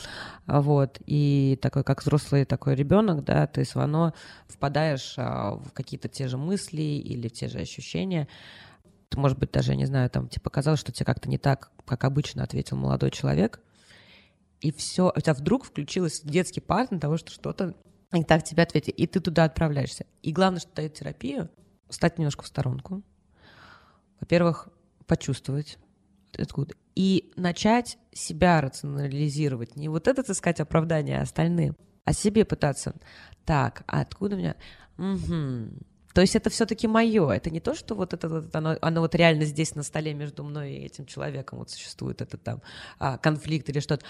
[0.46, 1.00] Вот.
[1.06, 4.14] И такой, как взрослый такой ребенок, да, ты все равно
[4.48, 8.28] впадаешь а, в какие-то те же мысли или в те же ощущения.
[9.10, 12.04] Ты, может быть, даже, не знаю, там, тебе показалось, что тебе как-то не так, как
[12.04, 13.62] обычно ответил молодой человек,
[14.60, 17.76] и все, у тебя вдруг включился детский паттерн того, что что-то
[18.14, 20.06] и так тебе ответили, и ты туда отправляешься.
[20.22, 21.50] И главное, что дает терапию,
[21.90, 23.04] стать немножко в сторонку.
[24.20, 24.70] Во-первых,
[25.06, 25.78] почувствовать
[26.38, 26.76] откуда.
[26.96, 29.76] И начать себя рационализировать.
[29.76, 32.96] Не вот это, искать оправдание остальным, а себе пытаться.
[33.46, 34.56] Так, а откуда у меня...
[34.98, 35.70] Угу.
[36.14, 37.30] То есть это все-таки мое.
[37.30, 40.44] Это не то, что вот это вот, оно, оно вот реально здесь на столе между
[40.44, 42.64] мной и этим человеком вот существует этот там
[42.98, 44.04] а, конфликт или что-то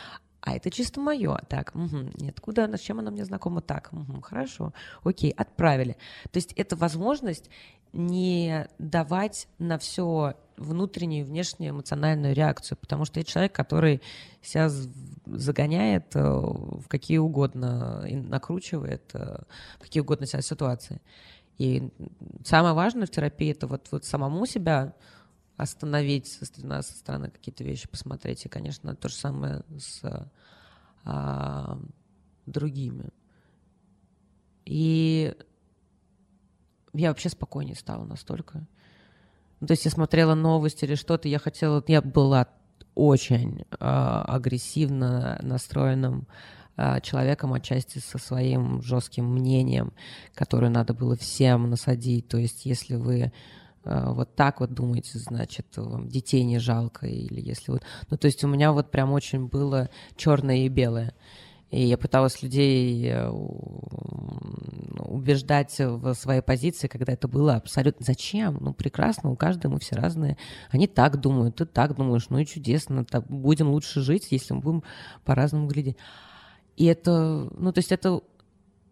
[0.47, 1.37] а это чисто мое.
[1.49, 2.09] Так, угу.
[2.15, 3.59] нет, куда, с чем она мне знакома?
[3.59, 4.73] Так, угу, хорошо,
[5.03, 5.97] окей, отправили.
[6.31, 7.49] То есть это возможность
[7.91, 14.01] не давать на все внутреннюю и внешнюю эмоциональную реакцию, потому что я человек, который
[14.41, 14.69] себя
[15.25, 19.39] загоняет э, в какие угодно и накручивает э,
[19.79, 21.01] в какие угодно себя ситуации.
[21.57, 21.89] И
[22.45, 24.93] самое важное в терапии это вот, вот самому себя
[25.57, 28.45] остановить со стороны, со стороны какие-то вещи, посмотреть.
[28.45, 30.01] И, конечно, то же самое с
[31.03, 31.79] а,
[32.45, 33.09] другими.
[34.65, 35.35] И
[36.93, 38.67] я вообще спокойнее стала настолько.
[39.59, 42.47] Ну, то есть я смотрела новости или что-то, я хотела, я была
[42.93, 46.27] очень э, агрессивно настроенным
[46.75, 49.93] э, человеком, отчасти со своим жестким мнением,
[50.35, 52.27] которое надо было всем насадить.
[52.27, 53.31] То есть если вы
[53.87, 57.83] вот так вот думаете, значит, вам детей не жалко, или если вот...
[58.09, 61.13] Ну, то есть у меня вот прям очень было черное и белое.
[61.69, 63.29] И я пыталась людей э,
[64.99, 68.05] убеждать в своей позиции, когда это было абсолютно...
[68.05, 68.57] Зачем?
[68.61, 70.37] Ну, прекрасно, у каждого мы все разные.
[70.69, 73.05] Они так думают, ты так думаешь, ну и чудесно.
[73.27, 74.83] Будем лучше жить, если мы будем
[75.25, 75.97] по-разному глядеть.
[76.77, 78.21] И это, ну, то есть это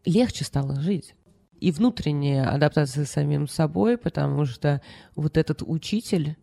[0.04, 1.16] легче стало жить.
[1.60, 4.82] И внутренняя адаптация с самим собой, потому что
[5.16, 6.36] вот этот учитель,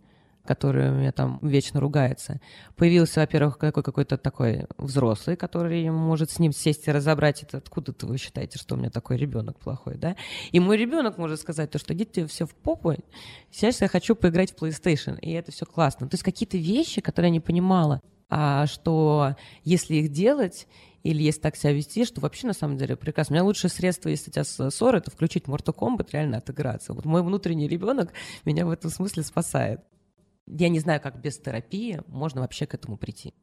[0.44, 2.40] который у меня там вечно ругается.
[2.76, 8.06] Появился, во-первых, какой какой-то такой взрослый, который может с ним сесть и разобрать это, откуда-то
[8.06, 10.16] вы считаете, что у меня такой ребенок плохой, да?
[10.50, 12.94] И мой ребенок может сказать то, что идите все в попу,
[13.50, 16.08] сейчас я хочу поиграть в PlayStation, и это все классно.
[16.08, 20.66] То есть какие-то вещи, которые я не понимала, а что если их делать,
[21.02, 23.34] или если так себя вести, что вообще на самом деле прекрасно.
[23.34, 26.92] У меня лучшее средство, если у тебя ссора, это включить Mortal Kombat, реально отыграться.
[26.92, 28.12] Вот мой внутренний ребенок
[28.44, 29.80] меня в этом смысле спасает.
[30.46, 33.34] Я не знаю, как без терапии можно вообще к этому прийти.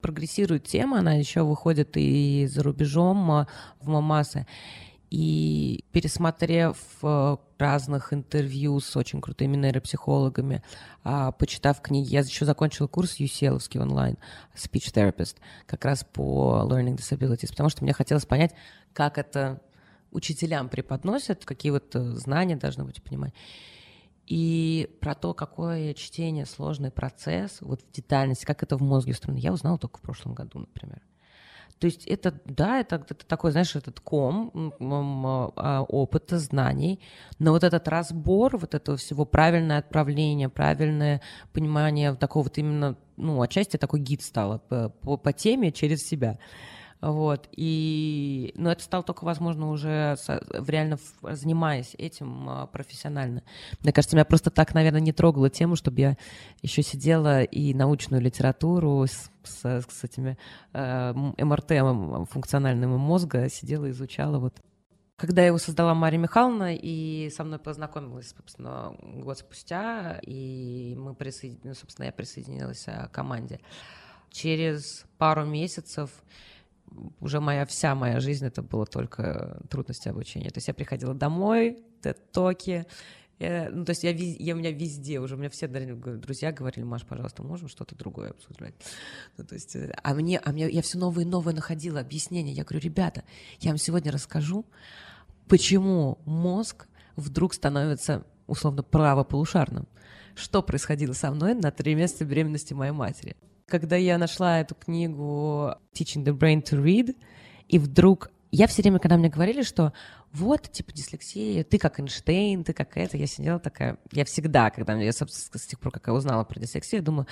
[0.00, 3.48] Прогрессирует тема, она еще выходит и за рубежом а,
[3.80, 4.46] в Мамасы.
[5.16, 10.62] И пересмотрев э, разных интервью с очень крутыми нейропсихологами,
[11.04, 14.18] а, почитав книги, я еще закончила курс UCL онлайн,
[14.54, 18.52] Speech Therapist, как раз по Learning Disabilities, потому что мне хотелось понять,
[18.92, 19.62] как это
[20.10, 23.32] учителям преподносят, какие вот э, знания должны быть понимать.
[24.26, 29.38] И про то, какое чтение сложный процесс, вот в детальности, как это в мозге устроено,
[29.38, 31.00] я узнала только в прошлом году, например.
[31.78, 34.72] То есть это, да, это, это такой, знаешь, этот ком
[35.56, 37.00] а, опыта, знаний,
[37.38, 41.20] но вот этот разбор вот этого всего, правильное отправление, правильное
[41.52, 46.38] понимание такого вот именно, ну, отчасти такой гид стало по, по, по теме через себя.
[47.00, 47.48] Вот.
[47.52, 53.42] И, но это стало только возможно уже в реально занимаясь этим а, профессионально.
[53.82, 56.16] Мне кажется, меня просто так, наверное, не трогала тему, чтобы я
[56.62, 60.38] еще сидела и научную литературу с, с, с этими
[60.72, 64.60] э, МРТ, функциональным мозга, сидела, изучала вот
[65.16, 71.14] когда я его создала Мария Михайловна, и со мной познакомилась, собственно, год спустя, и мы
[71.14, 73.60] присоединились, собственно, я присоединилась к команде.
[74.30, 76.10] Через пару месяцев
[77.20, 80.50] уже моя вся моя жизнь это было только трудности обучения.
[80.50, 82.86] То есть я приходила домой, тет-токи,
[83.38, 86.84] я, ну, то есть я, я у меня везде уже, у меня все друзья говорили,
[86.84, 88.74] Маш, пожалуйста, можем что-то другое обсуждать.
[89.36, 92.52] Ну, то есть, э, а мне, а мне, я все новые и новые находила объяснения.
[92.52, 93.24] Я говорю, ребята,
[93.60, 94.64] я вам сегодня расскажу,
[95.48, 99.86] почему мозг вдруг становится условно правополушарным.
[100.34, 103.36] Что происходило со мной на три месяца беременности моей матери.
[103.68, 107.16] Когда я нашла эту книгу Teaching the Brain to Read,
[107.66, 109.92] и вдруг я все время, когда мне говорили, что
[110.32, 114.94] вот, типа, дислексия, ты как Эйнштейн, ты как это, я сидела такая, я всегда, когда
[114.94, 117.26] я, собственно, с тех пор, как я узнала про дислексию, думаю,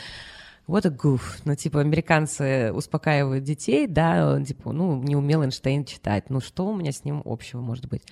[0.67, 1.41] вот a goof.
[1.45, 6.31] Ну, типа, американцы успокаивают детей, да, типа, ну, не умел Эйнштейн читать.
[6.31, 8.03] Ну, что у меня с ним общего может быть?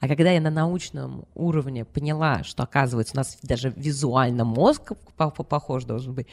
[0.00, 5.84] А когда я на научном уровне поняла, что, оказывается, у нас даже визуально мозг похож
[5.84, 6.26] должен быть,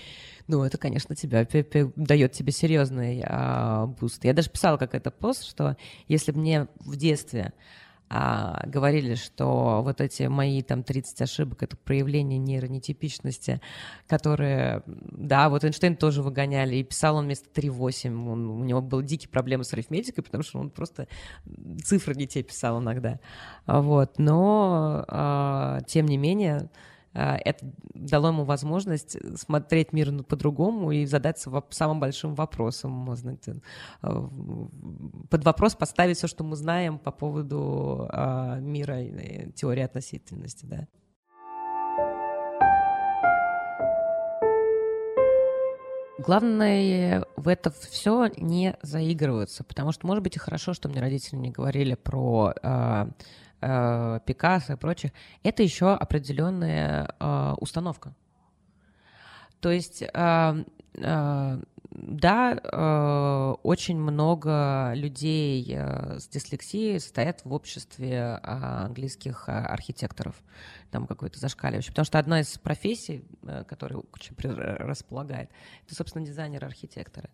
[0.48, 1.48] ну, это, конечно, тебя
[1.96, 4.24] дает тебе серьезный а, буст.
[4.26, 7.54] Я даже писала как это пост, что если бы мне в детстве
[8.16, 13.60] а, говорили, что вот эти мои там 30 ошибок— это проявление нейронетипичности,
[14.08, 19.04] которые, да, вот Эйнштейн тоже выгоняли, и писал он вместо 3.8, он, у него были
[19.04, 21.08] дикие проблемы с арифметикой, потому что он просто
[21.84, 23.20] цифры не те писал иногда,
[23.66, 26.70] вот, но, а, тем не менее,
[27.14, 33.62] это дало ему возможность смотреть мир по-другому и задаться самым большим вопросом, знаете,
[34.02, 34.30] а,
[35.30, 40.88] под вопрос поставить все, что мы знаем по поводу а, мира и теории относительности, да.
[46.20, 51.36] Главное в это все не заигрываться, потому что, может быть, и хорошо, что мне родители
[51.36, 52.54] не говорили про
[54.26, 55.12] Пикассо и прочих,
[55.44, 58.14] это еще определенная э, установка.
[59.60, 60.64] То есть, э,
[60.96, 61.60] э,
[61.96, 70.42] да, э, очень много людей э, с дислексией стоят в обществе э, английских архитекторов
[70.90, 71.92] там какой-то зашкаливающий.
[71.92, 75.52] Потому что одна из профессий, э, которая очень располагает,
[75.86, 77.30] это, собственно, дизайнеры-архитекторы.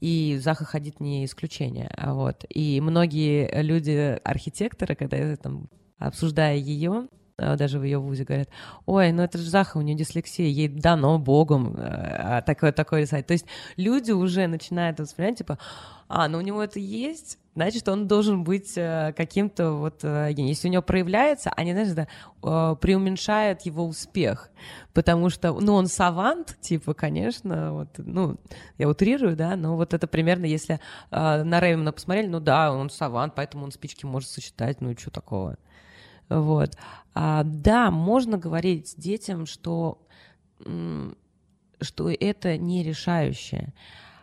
[0.00, 1.90] И Заха Хадид не исключение.
[1.94, 2.46] А вот.
[2.48, 7.19] И многие люди-архитекторы, когда я там обсуждая ее, а,
[7.56, 8.48] даже в ее вузе говорят,
[8.86, 11.76] ой, ну это же Заха, у нее дислексия, ей дано Богом
[12.46, 13.26] такое, такое рисовать.
[13.26, 15.58] То есть люди уже начинают воспринимать, типа,
[16.12, 20.00] а, ну у него это есть, значит, он должен быть э, каким-то вот...
[20.02, 22.08] Э, если у него проявляется, они, знаешь, да,
[22.42, 24.50] э, преуменьшают его успех,
[24.92, 28.38] потому что, ну, он савант, типа, конечно, вот, ну,
[28.76, 30.80] я утрирую, да, но вот это примерно, если
[31.12, 35.12] на Реймона посмотрели, ну да, он савант, поэтому он спички может сочетать, ну и что
[35.12, 35.56] такого.
[36.30, 36.76] Вот.
[37.14, 40.06] А, да, можно говорить детям, что,
[41.80, 43.74] что это не решающее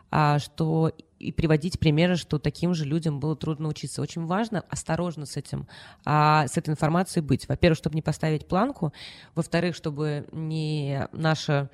[0.10, 4.02] а, что и приводить примеры, что таким же людям было трудно учиться.
[4.02, 5.68] Очень важно осторожно с этим,
[6.06, 7.48] а, с этой информацией быть.
[7.48, 8.94] Во-первых, чтобы не поставить планку,
[9.36, 11.70] во-вторых, чтобы не наше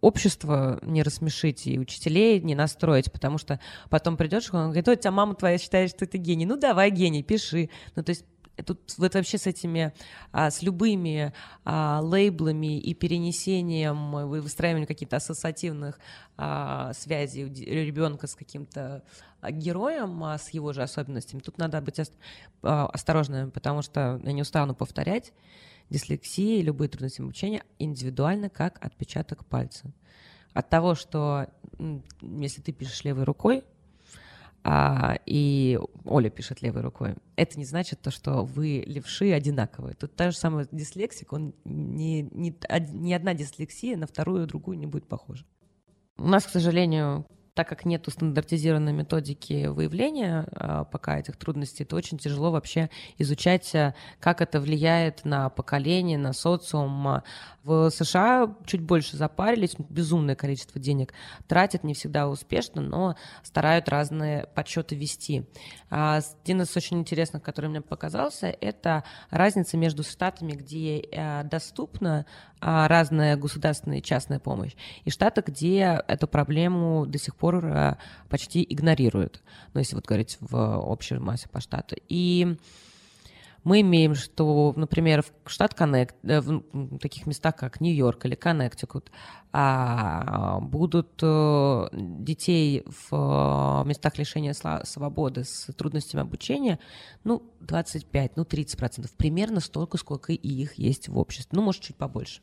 [0.00, 3.58] общество не рассмешить и учителей не настроить, потому что
[3.90, 6.46] потом придешь, он говорит, о, тебя мама твоя считает, что ты гений.
[6.46, 7.68] Ну, давай, гений, пиши.
[7.96, 8.24] Ну, то есть
[8.64, 9.92] тут вот вообще с этими,
[10.30, 11.32] а, с любыми
[11.64, 15.98] а, лейблами и перенесением, и выстраиванием каких-то ассоциативных
[16.36, 19.02] а, связей ребенка с каким-то
[19.42, 21.98] героем, с его же особенностями, тут надо быть
[22.62, 25.32] осторожным, потому что я не устану повторять,
[25.90, 29.92] дислексия и любые трудности обучения индивидуально как отпечаток пальца.
[30.52, 31.48] От того, что
[32.20, 33.64] если ты пишешь левой рукой,
[34.64, 37.16] а, и Оля пишет левой рукой.
[37.36, 39.94] Это не значит то, что вы левши одинаковые.
[39.94, 42.56] Тут та же самая дислексик, он не, не,
[42.92, 45.44] ни одна дислексия на вторую другую не будет похожа.
[46.16, 51.96] У нас, к сожалению, так как нет стандартизированной методики выявления а, пока этих трудностей, то
[51.96, 52.88] очень тяжело вообще
[53.18, 57.22] изучать, а, как это влияет на поколение, на социум.
[57.62, 61.12] В США чуть больше запарились, безумное количество денег
[61.46, 65.46] тратят, не всегда успешно, но старают разные подсчеты вести.
[65.94, 71.06] А, один из очень интересных, который мне показался, это разница между штатами, где
[71.44, 72.24] доступна
[72.60, 74.72] разная государственная и частная помощь,
[75.04, 77.98] и штаты, где эту проблему до сих пор
[78.30, 79.42] почти игнорируют,
[79.74, 81.96] ну, если вот говорить в общей массе по штату.
[82.08, 82.56] И
[83.64, 89.10] мы имеем, что, например, в штат Коннект, э, в таких местах, как Нью-Йорк или Коннектикут,
[89.54, 94.54] а, будут э, детей в местах лишения
[94.84, 96.78] свободы с трудностями обучения,
[97.24, 101.82] ну, 25, ну, 30 процентов, примерно столько, сколько и их есть в обществе, ну, может,
[101.82, 102.40] чуть побольше.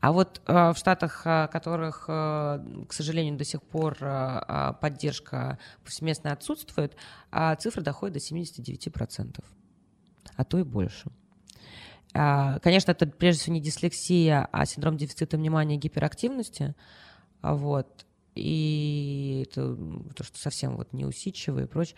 [0.00, 5.58] А вот э, в штатах, э, которых, э, к сожалению, до сих пор э, поддержка
[5.84, 6.96] повсеместно отсутствует,
[7.32, 9.44] э, цифра доходит до 79%,
[10.36, 11.10] а то и больше.
[12.14, 16.74] Э, конечно, это прежде всего не дислексия, а синдром дефицита внимания и гиперактивности.
[17.42, 18.06] Вот.
[18.34, 19.76] И это
[20.14, 21.96] то, что совсем вот неусидчивый и прочее.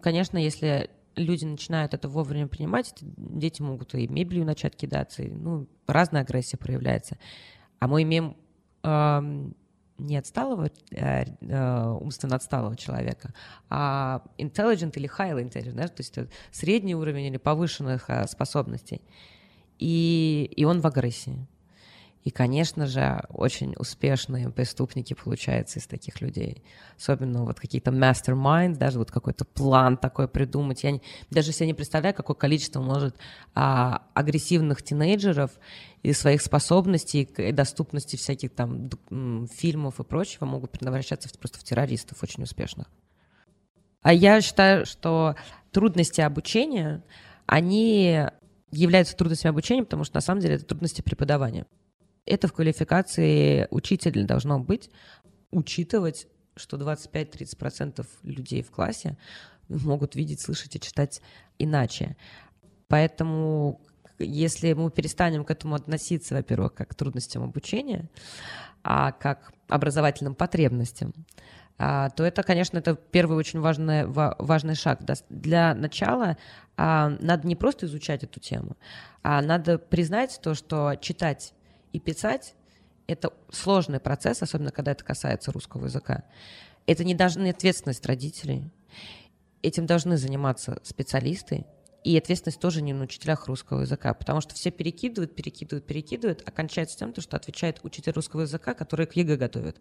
[0.00, 5.66] Конечно, если люди начинают это вовремя принимать, дети могут и мебелью начать кидаться, и, ну,
[5.86, 7.18] разная агрессия проявляется.
[7.78, 8.36] А мы имеем
[8.82, 9.50] э,
[9.98, 13.32] не отсталого, э, э, умственно отсталого человека,
[13.68, 16.18] а intelligent или highly intelligent, да, то есть
[16.50, 19.02] средний уровень или повышенных э, способностей.
[19.78, 21.46] И, и он в агрессии.
[22.26, 26.64] И, конечно же, очень успешные преступники получаются из таких людей.
[26.96, 30.82] Особенно вот какие-то masterminds, даже вот какой-то план такой придумать.
[30.82, 33.14] Я не, даже себе не представляю, какое количество может
[33.54, 35.52] а, агрессивных тинейджеров
[36.02, 38.90] и своих способностей и доступности всяких там
[39.52, 42.88] фильмов и прочего могут превращаться просто в террористов очень успешных.
[44.02, 45.36] А я считаю, что
[45.70, 47.04] трудности обучения,
[47.46, 48.26] они
[48.72, 51.66] являются трудностями обучения, потому что на самом деле это трудности преподавания.
[52.26, 54.90] Это в квалификации учителя должно быть,
[55.50, 59.16] учитывать, что 25-30% людей в классе
[59.68, 61.22] могут видеть, слышать и читать
[61.58, 62.16] иначе.
[62.88, 63.80] Поэтому
[64.18, 68.08] если мы перестанем к этому относиться, во-первых, как к трудностям обучения,
[68.82, 71.12] а как образовательным потребностям,
[71.78, 75.00] а, то это, конечно, это первый очень важный, важный шаг.
[75.28, 76.38] Для начала
[76.76, 78.76] а, надо не просто изучать эту тему,
[79.22, 81.52] а надо признать то, что читать
[81.96, 82.54] и писать—
[83.06, 86.24] это сложный процесс, особенно когда это касается русского языка.
[86.86, 88.70] Это не должны ответственность родителей.
[89.62, 91.64] Этим должны заниматься специалисты,
[92.04, 96.50] и ответственность тоже не на учителях русского языка, потому что все перекидывают, перекидывают, перекидывают, а
[96.52, 99.78] кончается тем, что отвечает учитель русского языка, который к ЕГЭ готовит.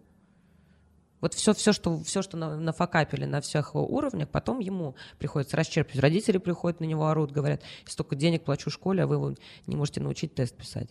[1.22, 6.01] Вот все, все, что, все, что на, нафакапили на всех уровнях, потом ему приходится расчерпывать.
[6.01, 9.36] Родители приходят на него, орут, говорят, столько денег плачу школе, а вы его
[9.66, 10.89] не можете научить тест писать.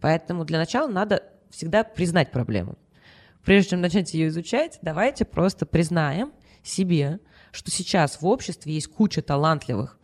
[0.00, 2.78] Поэтому для начала надо всегда признать проблему.
[3.44, 7.18] Прежде чем начать ее изучать, давайте просто признаем себе,
[7.50, 9.98] что сейчас в обществе есть куча талантливых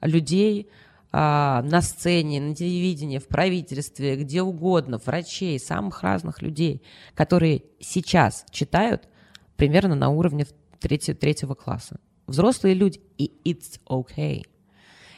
[0.00, 0.70] людей,
[1.18, 6.82] а, на сцене, на телевидении, в правительстве, где угодно, врачей, самых разных людей,
[7.14, 9.08] которые сейчас читают
[9.56, 10.46] примерно на уровне
[10.78, 12.00] третьего, третьего класса.
[12.26, 14.42] Взрослые люди, и it's okay.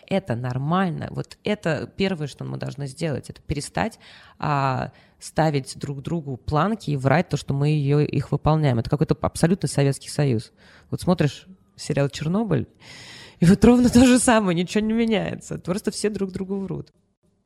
[0.06, 1.08] Это нормально.
[1.10, 3.98] Вот это первое, что мы должны сделать, это перестать
[4.38, 8.78] а, ставить друг другу планки и врать то, что мы ее, их выполняем.
[8.78, 10.52] Это какой-то абсолютно Советский Союз.
[10.90, 12.68] Вот смотришь сериал «Чернобыль»,
[13.40, 15.58] и вот ровно то же самое, ничего не меняется.
[15.58, 16.92] Просто все друг другу врут.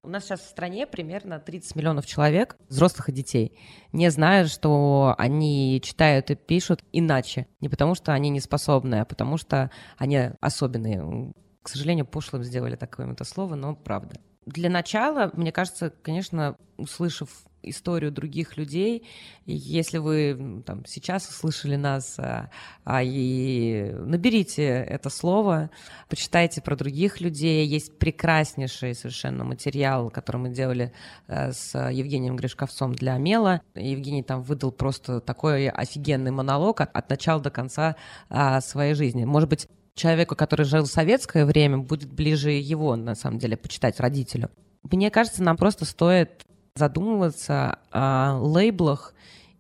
[0.05, 3.57] У нас сейчас в стране примерно 30 миллионов человек, взрослых и детей,
[3.93, 7.47] не знают, что они читают и пишут иначе.
[7.61, 11.33] Не потому, что они не способны, а потому, что они особенные.
[11.63, 14.21] К сожалению, пошлым сделали такое это слово, но правда.
[14.45, 17.29] Для начала, мне кажется, конечно, услышав
[17.63, 19.07] историю других людей.
[19.47, 22.51] если вы там, сейчас услышали нас, а,
[22.85, 25.71] а, и наберите это слово,
[26.09, 27.67] почитайте про других людей.
[27.67, 30.93] Есть прекраснейший совершенно материал, который мы делали
[31.29, 33.63] а, с Евгением Гришковцом для Мела.
[33.75, 37.97] Евгений там выдал просто такой офигенный монолог от, от начала до конца
[38.29, 39.25] а, своей жизни.
[39.25, 44.01] Может быть, человеку, который жил в советское время, будет ближе его, на самом деле, почитать
[44.01, 44.51] родителю.
[44.91, 46.45] Мне кажется, нам просто стоит
[46.75, 49.15] задумываться о лейблах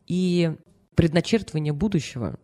[0.06, 0.56] и
[0.94, 2.38] предначертывании будущего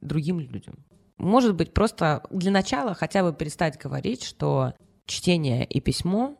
[0.00, 0.84] другим людям.
[1.16, 4.74] Может быть, просто для начала хотя бы перестать говорить, что
[5.06, 6.36] чтение и письмо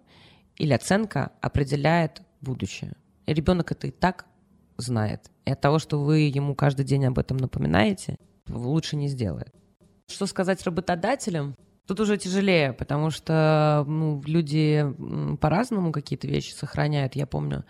[0.57, 2.95] или оценка определяет будущее.
[3.27, 4.27] Ребенок это и так
[4.77, 5.31] знает.
[5.45, 8.17] И от того, что вы ему каждый день об этом напоминаете,
[8.49, 9.53] лучше не сделает.
[10.07, 11.57] Что сказать работодателям?
[11.89, 14.85] Тут уже тяжелее, потому что ну, люди
[15.41, 17.17] по-разному какие-то вещи сохраняют.
[17.17, 17.65] Я помню,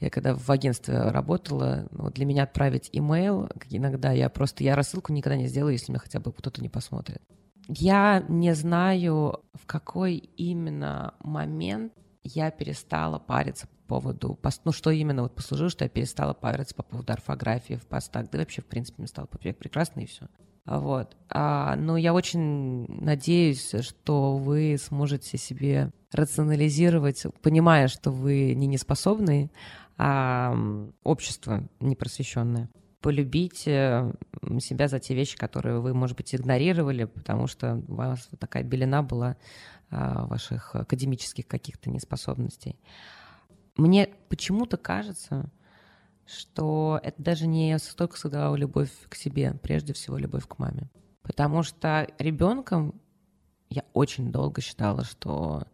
[0.00, 5.12] я когда в агентстве работала, ну, для меня отправить имейл, иногда я просто, я рассылку
[5.12, 7.22] никогда не сделаю, если мне хотя бы кто-то не посмотрит.
[7.68, 11.92] Я не знаю, в какой именно момент
[12.24, 16.82] я перестала париться по поводу, ну что именно вот послужило, что я перестала париться по
[16.82, 20.26] поводу орфографии в постах, да вообще в принципе мне стало прекрасно и все.
[20.66, 21.16] Вот.
[21.28, 29.50] А, но я очень надеюсь, что вы сможете себе рационализировать, понимая, что вы не неспособны,
[29.98, 30.56] а
[31.02, 32.70] общество непросвещенное.
[33.00, 34.10] Полюбить э,
[34.60, 39.02] себя за те вещи, которые вы, может быть, игнорировали, потому что у вас такая белина
[39.02, 39.36] была
[39.90, 42.76] а, ваших академических каких-то неспособностей.
[43.76, 45.50] Мне почему-то кажется,
[46.26, 50.88] что это даже не столько сыграла любовь к себе, прежде всего любовь к маме.
[51.22, 53.00] Потому что ребенком
[53.70, 55.64] я очень долго считала, что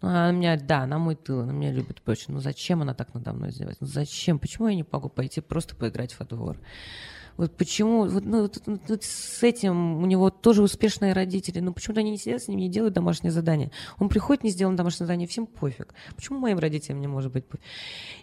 [0.00, 2.26] ну, она меня, да, она мой тыл, она меня любит больше.
[2.28, 3.84] Ну зачем она так надо мной издевается?
[3.84, 4.38] Ну зачем?
[4.38, 6.56] Почему я не могу пойти просто поиграть во двор?
[7.36, 12.00] Вот почему, вот, ну, вот, вот с этим у него тоже успешные родители, ну почему-то
[12.00, 13.70] они не сидят с ним, не делают домашнее задание.
[13.98, 15.94] Он приходит, не сделан домашнее задание, всем пофиг.
[16.16, 17.64] Почему моим родителям не может быть пофиг?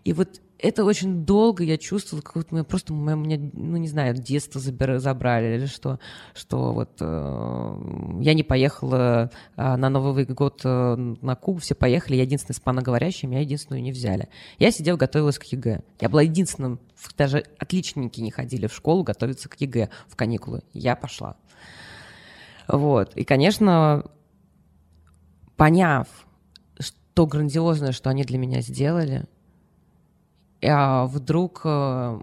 [0.04, 4.16] И вот это очень долго я чувствовала, как будто меня просто меня, ну не знаю,
[4.16, 6.00] детство забер, забрали или что,
[6.34, 12.16] что вот э, я не поехала э, на Новый год э, на Кубу, все поехали,
[12.16, 14.30] я единственная испаноговорящая, меня единственную не взяли.
[14.58, 15.82] Я сидела, готовилась к ЕГЭ.
[16.00, 16.80] Я была единственным,
[17.18, 20.64] даже отличники не ходили в школу готовиться к ЕГЭ в каникулы.
[20.74, 21.36] Я пошла.
[22.68, 23.16] Вот.
[23.16, 24.06] И, конечно,
[25.58, 26.08] поняв,
[26.80, 29.26] что грандиозное, что они для меня сделали,
[30.68, 32.20] а вдруг э,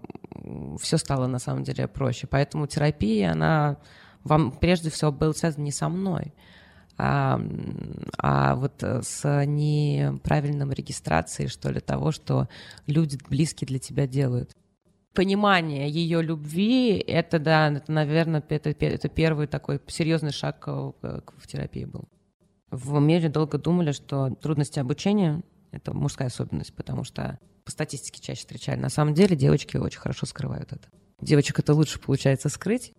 [0.79, 2.27] все стало на самом деле проще.
[2.27, 3.77] Поэтому терапия, она
[4.23, 6.33] вам прежде всего была связана не со мной,
[6.97, 7.41] а,
[8.17, 12.47] а вот с неправильным регистрацией, что ли, того, что
[12.87, 14.51] люди близкие для тебя делают.
[15.13, 21.85] Понимание ее любви, это, да, это, наверное, это, это первый такой серьезный шаг в терапии
[21.85, 22.05] был.
[22.71, 28.41] В мире долго думали, что трудности обучения— это мужская особенность, потому что по статистике чаще
[28.41, 28.79] встречали.
[28.79, 30.87] На самом деле девочки очень хорошо скрывают это.
[31.21, 32.93] Девочек это лучше получается скрыть.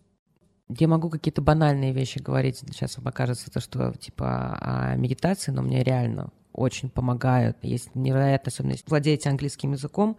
[0.69, 2.59] Я могу какие-то банальные вещи говорить.
[2.59, 7.59] Сейчас вам покажется то, что типа о медитации, но мне реально очень помогают.
[7.63, 8.89] Есть невероятная особенность.
[8.89, 10.17] Владеете английским языком,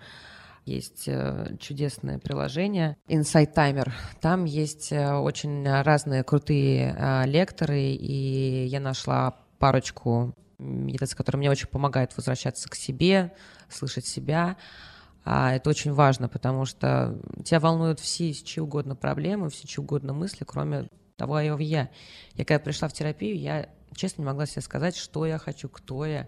[0.66, 3.92] есть э, чудесное приложение Insight Timer.
[4.20, 11.52] Там есть э, очень разные крутые э, лекторы, и я нашла парочку медитаций, которые мне
[11.52, 13.34] очень помогают возвращаться к себе,
[13.70, 14.58] слышать себя.
[15.24, 20.14] А это очень важно, потому что тебя волнуют все чьи угодно проблемы, все чьи угодно
[20.14, 20.88] мысли, кроме
[21.18, 21.90] того я.
[22.34, 26.06] Я когда пришла в терапию, я честно не могла себе сказать, что я хочу, кто
[26.06, 26.28] я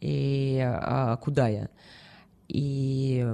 [0.00, 1.68] и а, куда я.
[2.48, 3.26] И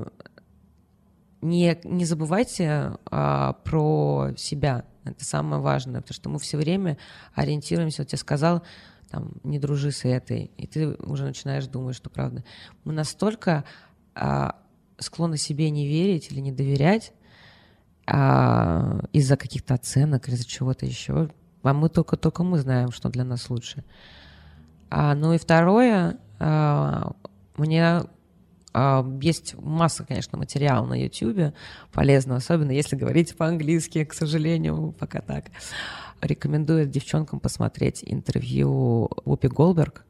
[1.40, 4.84] не, не забывайте а, про себя.
[5.04, 6.98] Это самое важное, потому что мы все время
[7.34, 8.02] ориентируемся.
[8.02, 8.62] Вот я сказал,
[9.10, 12.44] там, не дружи с этой, и ты уже начинаешь думать, что правда.
[12.84, 13.64] Мы настолько
[14.14, 14.56] а,
[14.98, 17.12] склонны себе не верить или не доверять
[18.06, 21.30] а, из-за каких-то оценок из-за чего-то еще.
[21.62, 23.84] А мы только, только мы знаем, что для нас лучше.
[24.90, 27.12] А, ну и второе, а,
[27.56, 28.02] мне
[29.20, 31.54] есть масса, конечно, материала на YouTube,
[31.92, 35.46] полезно, особенно если говорить по-английски, к сожалению, пока так.
[36.20, 40.04] Рекомендую девчонкам посмотреть интервью Упи Голберг.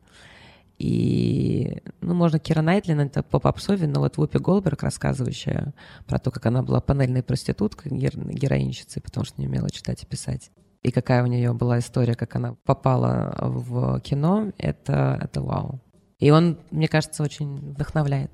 [0.79, 5.73] И, ну, можно Кира Найтлин, это по попсове, но вот Вупи Голберг, рассказывающая
[6.07, 10.51] про то, как она была панельной проституткой, героинщицей, потому что не умела читать и писать.
[10.83, 15.81] И какая у нее была история, как она попала в кино, это, это вау.
[16.19, 18.31] И он, мне кажется, очень вдохновляет.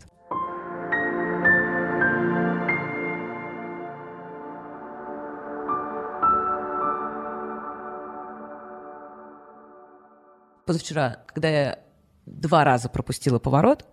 [10.66, 11.78] Позавчера, когда я
[12.26, 13.84] два раза пропустила поворот,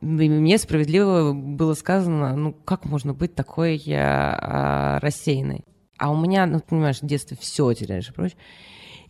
[0.00, 5.64] мне справедливо было сказано, ну как можно быть такой а, рассеянной.
[5.98, 8.38] А у меня, ну, понимаешь, в детстве все теряешь и прочее.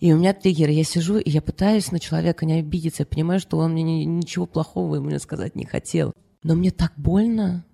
[0.00, 3.40] И у меня триггер, я сижу, и я пытаюсь на человека не обидеться, я понимаю,
[3.40, 6.14] что он мне ничего плохого ему сказать не хотел.
[6.44, 7.66] Но мне так больно,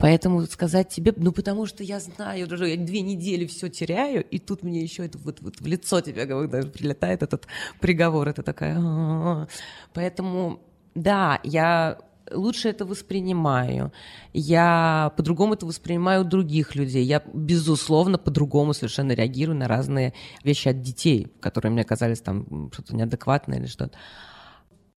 [0.00, 4.62] Поэтому сказать тебе, ну потому что я знаю, я две недели все теряю, и тут
[4.62, 7.46] мне еще это вот, вот в лицо тебе когда прилетает этот
[7.80, 9.46] приговор, это такая.
[9.92, 10.60] Поэтому
[10.94, 11.98] да, я
[12.32, 13.92] лучше это воспринимаю.
[14.32, 17.04] Я по-другому это воспринимаю у других людей.
[17.04, 20.14] Я, безусловно, по-другому совершенно реагирую на разные
[20.44, 23.98] вещи от детей, которые мне казались там что-то неадекватное или что-то.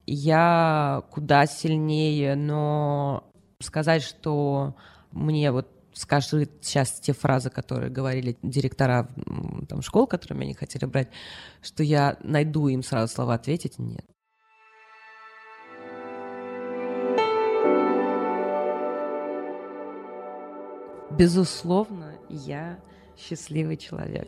[0.06, 4.76] Я куда сильнее, но сказать, что
[5.14, 9.10] мне вот скажи сейчас те фразы, которые говорили директора
[9.70, 11.10] там, школ, которые меня не хотели брать,
[11.62, 14.06] что я найду им сразу слова ответить, нет.
[21.12, 22.80] Безусловно, я
[23.16, 24.28] счастливый человек.